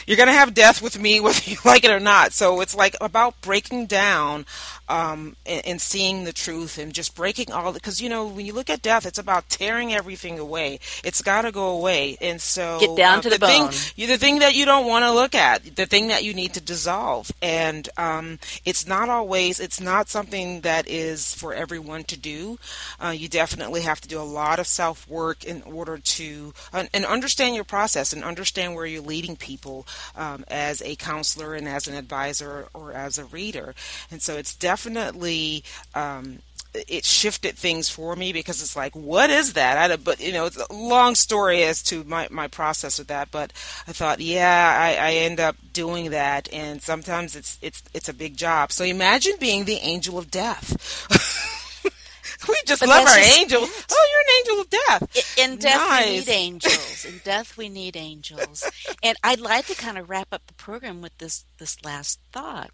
you're 0.06 0.16
gonna 0.16 0.32
have 0.32 0.54
death 0.54 0.82
with 0.82 0.98
me 0.98 1.20
whether 1.26 1.50
you 1.50 1.56
like 1.64 1.84
it 1.84 1.90
or 1.90 2.00
not. 2.00 2.32
So 2.32 2.60
it's 2.60 2.74
like 2.74 2.96
about 3.00 3.40
breaking 3.40 3.86
down 3.86 4.46
um, 4.88 5.36
and, 5.44 5.66
and, 5.66 5.80
seeing 5.80 6.24
the 6.24 6.32
truth 6.32 6.78
and 6.78 6.92
just 6.92 7.14
breaking 7.16 7.52
all 7.52 7.72
because 7.72 8.00
you 8.00 8.08
know 8.08 8.26
when 8.26 8.46
you 8.46 8.52
look 8.52 8.70
at 8.70 8.82
death, 8.82 9.04
it's 9.04 9.18
about 9.18 9.48
tearing 9.48 9.92
everything 9.92 10.38
away. 10.38 10.78
It's 11.02 11.22
got 11.22 11.42
to 11.42 11.50
go 11.50 11.68
away, 11.70 12.16
and 12.20 12.40
so 12.40 12.78
get 12.78 12.96
down 12.96 13.18
uh, 13.18 13.22
to 13.22 13.30
the, 13.30 13.38
the 13.38 13.46
bone. 13.46 13.70
Thing, 13.70 14.06
the 14.08 14.16
thing 14.16 14.38
that 14.40 14.54
you 14.54 14.64
don't 14.64 14.86
want 14.86 15.04
to 15.04 15.12
look 15.12 15.34
at, 15.34 15.74
the 15.74 15.86
thing 15.86 16.08
that 16.08 16.22
you 16.22 16.34
need 16.34 16.54
to 16.54 16.60
dissolve, 16.60 17.32
and 17.42 17.88
um, 17.96 18.38
it's 18.64 18.86
not 18.86 19.08
always. 19.08 19.58
It's 19.58 19.80
not 19.80 20.08
something 20.08 20.60
that 20.60 20.86
is 20.86 21.34
for 21.34 21.52
everyone 21.52 22.04
to 22.04 22.16
do. 22.16 22.58
Uh, 23.02 23.08
you 23.08 23.28
definitely 23.28 23.82
have 23.82 24.00
to 24.02 24.08
do 24.08 24.20
a 24.20 24.22
lot 24.22 24.60
of 24.60 24.68
self 24.68 25.08
work 25.08 25.44
in 25.44 25.62
order 25.62 25.98
to 25.98 26.54
uh, 26.72 26.84
and 26.94 27.04
understand 27.04 27.56
your 27.56 27.64
process 27.64 28.12
and 28.12 28.22
understand 28.22 28.76
where 28.76 28.86
you're 28.86 29.02
leading 29.02 29.34
people 29.34 29.84
um, 30.14 30.44
as 30.46 30.80
a 30.82 30.94
counselor 30.94 31.54
and 31.54 31.66
as 31.66 31.88
an 31.88 31.94
advisor 31.94 32.68
or 32.72 32.92
as 32.92 33.18
a 33.18 33.24
reader. 33.24 33.74
And 34.12 34.22
so 34.22 34.36
it's 34.36 34.54
definitely 34.54 34.75
definitely 34.76 35.64
um, 35.94 36.38
it 36.74 37.02
shifted 37.06 37.56
things 37.56 37.88
for 37.88 38.14
me 38.14 38.34
because 38.34 38.60
it's 38.60 38.76
like, 38.76 38.94
what 38.94 39.30
is 39.30 39.54
that? 39.54 39.90
I, 39.90 39.96
but 39.96 40.20
you 40.20 40.32
know, 40.32 40.44
it's 40.44 40.58
a 40.58 40.70
long 40.70 41.14
story 41.14 41.62
as 41.62 41.82
to 41.84 42.04
my, 42.04 42.28
my 42.30 42.46
process 42.48 42.98
with 42.98 43.08
that. 43.08 43.30
But 43.30 43.54
I 43.88 43.92
thought, 43.92 44.20
yeah, 44.20 44.76
I, 44.78 45.08
I 45.08 45.12
end 45.14 45.40
up 45.40 45.56
doing 45.72 46.10
that, 46.10 46.52
and 46.52 46.82
sometimes 46.82 47.34
it's 47.34 47.58
it's 47.62 47.82
it's 47.94 48.10
a 48.10 48.12
big 48.12 48.36
job. 48.36 48.72
So 48.72 48.84
imagine 48.84 49.32
being 49.40 49.64
the 49.64 49.76
angel 49.76 50.18
of 50.18 50.30
death. 50.30 50.76
we 52.46 52.56
just 52.66 52.80
but 52.80 52.90
love 52.90 53.06
our 53.06 53.18
angels. 53.18 53.70
Oh, 53.90 54.06
you're 54.12 54.20
an 54.20 54.36
angel 54.38 54.60
of 54.60 54.70
death. 54.70 55.38
In 55.38 55.56
death, 55.56 55.88
nice. 55.88 56.06
we 56.06 56.16
need 56.18 56.28
angels. 56.28 57.04
In 57.06 57.18
death, 57.24 57.56
we 57.56 57.68
need 57.70 57.96
angels. 57.96 58.70
and 59.02 59.16
I'd 59.24 59.40
like 59.40 59.64
to 59.68 59.74
kind 59.74 59.96
of 59.96 60.10
wrap 60.10 60.28
up 60.32 60.46
the 60.46 60.54
program 60.54 61.00
with 61.00 61.16
this 61.16 61.46
this 61.56 61.82
last 61.82 62.20
thought 62.32 62.70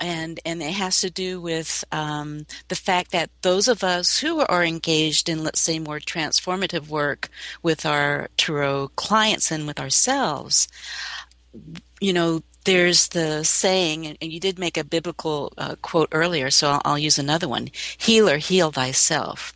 and 0.00 0.40
and 0.44 0.62
it 0.62 0.72
has 0.72 1.00
to 1.00 1.10
do 1.10 1.40
with 1.40 1.84
um, 1.92 2.46
the 2.68 2.76
fact 2.76 3.12
that 3.12 3.30
those 3.42 3.68
of 3.68 3.82
us 3.82 4.18
who 4.18 4.40
are 4.40 4.64
engaged 4.64 5.28
in, 5.28 5.44
let's 5.44 5.60
say, 5.60 5.78
more 5.78 5.98
transformative 5.98 6.88
work 6.88 7.28
with 7.62 7.84
our 7.84 8.28
tarot 8.36 8.88
clients 8.96 9.50
and 9.50 9.66
with 9.66 9.80
ourselves, 9.80 10.68
you 12.00 12.12
know, 12.12 12.42
there's 12.64 13.08
the 13.08 13.44
saying, 13.44 14.18
and 14.20 14.32
you 14.32 14.40
did 14.40 14.58
make 14.58 14.76
a 14.76 14.84
biblical 14.84 15.52
uh, 15.56 15.76
quote 15.80 16.08
earlier, 16.12 16.50
so 16.50 16.70
I'll, 16.70 16.82
I'll 16.84 16.98
use 16.98 17.18
another 17.18 17.48
one: 17.48 17.70
"Healer, 17.96 18.38
heal 18.38 18.70
thyself," 18.70 19.52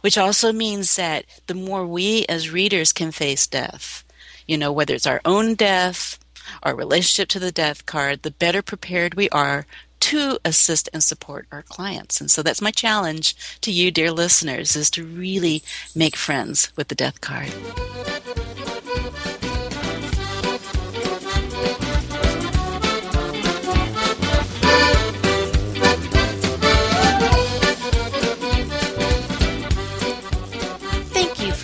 which 0.00 0.16
also 0.16 0.52
means 0.52 0.96
that 0.96 1.24
the 1.46 1.54
more 1.54 1.86
we 1.86 2.24
as 2.28 2.50
readers 2.50 2.92
can 2.92 3.12
face 3.12 3.46
death, 3.46 4.04
you 4.46 4.56
know, 4.56 4.72
whether 4.72 4.94
it's 4.94 5.06
our 5.06 5.20
own 5.24 5.54
death 5.54 6.18
our 6.62 6.74
relationship 6.74 7.28
to 7.30 7.38
the 7.38 7.52
death 7.52 7.86
card, 7.86 8.22
the 8.22 8.30
better 8.30 8.62
prepared 8.62 9.14
we 9.14 9.28
are 9.30 9.66
to 10.00 10.38
assist 10.44 10.88
and 10.92 11.02
support 11.02 11.46
our 11.52 11.62
clients. 11.62 12.20
And 12.20 12.30
so 12.30 12.42
that's 12.42 12.60
my 12.60 12.72
challenge 12.72 13.36
to 13.60 13.70
you, 13.70 13.92
dear 13.92 14.10
listeners, 14.10 14.74
is 14.74 14.90
to 14.90 15.04
really 15.04 15.62
make 15.94 16.16
friends 16.16 16.72
with 16.76 16.88
the 16.88 16.96
death 16.96 17.20
card. 17.20 17.52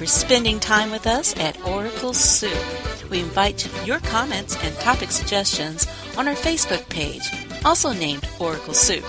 Spending 0.09 0.59
time 0.59 0.90
with 0.90 1.07
us 1.07 1.38
at 1.38 1.62
Oracle 1.66 2.14
Soup. 2.14 2.51
We 3.11 3.21
invite 3.21 3.68
your 3.87 4.01
comments 4.01 4.57
and 4.64 4.75
topic 4.77 5.11
suggestions 5.11 5.87
on 6.16 6.27
our 6.27 6.35
Facebook 6.35 6.88
page, 6.88 7.31
also 7.62 7.92
named 7.92 8.27
Oracle 8.40 8.73
Soup. 8.73 9.05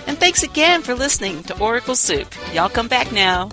And 0.06 0.16
thanks 0.18 0.44
again 0.44 0.82
for 0.82 0.94
listening 0.94 1.42
to 1.42 1.58
Oracle 1.58 1.96
Soup. 1.96 2.32
Y'all 2.54 2.68
come 2.68 2.86
back 2.86 3.10
now. 3.10 3.50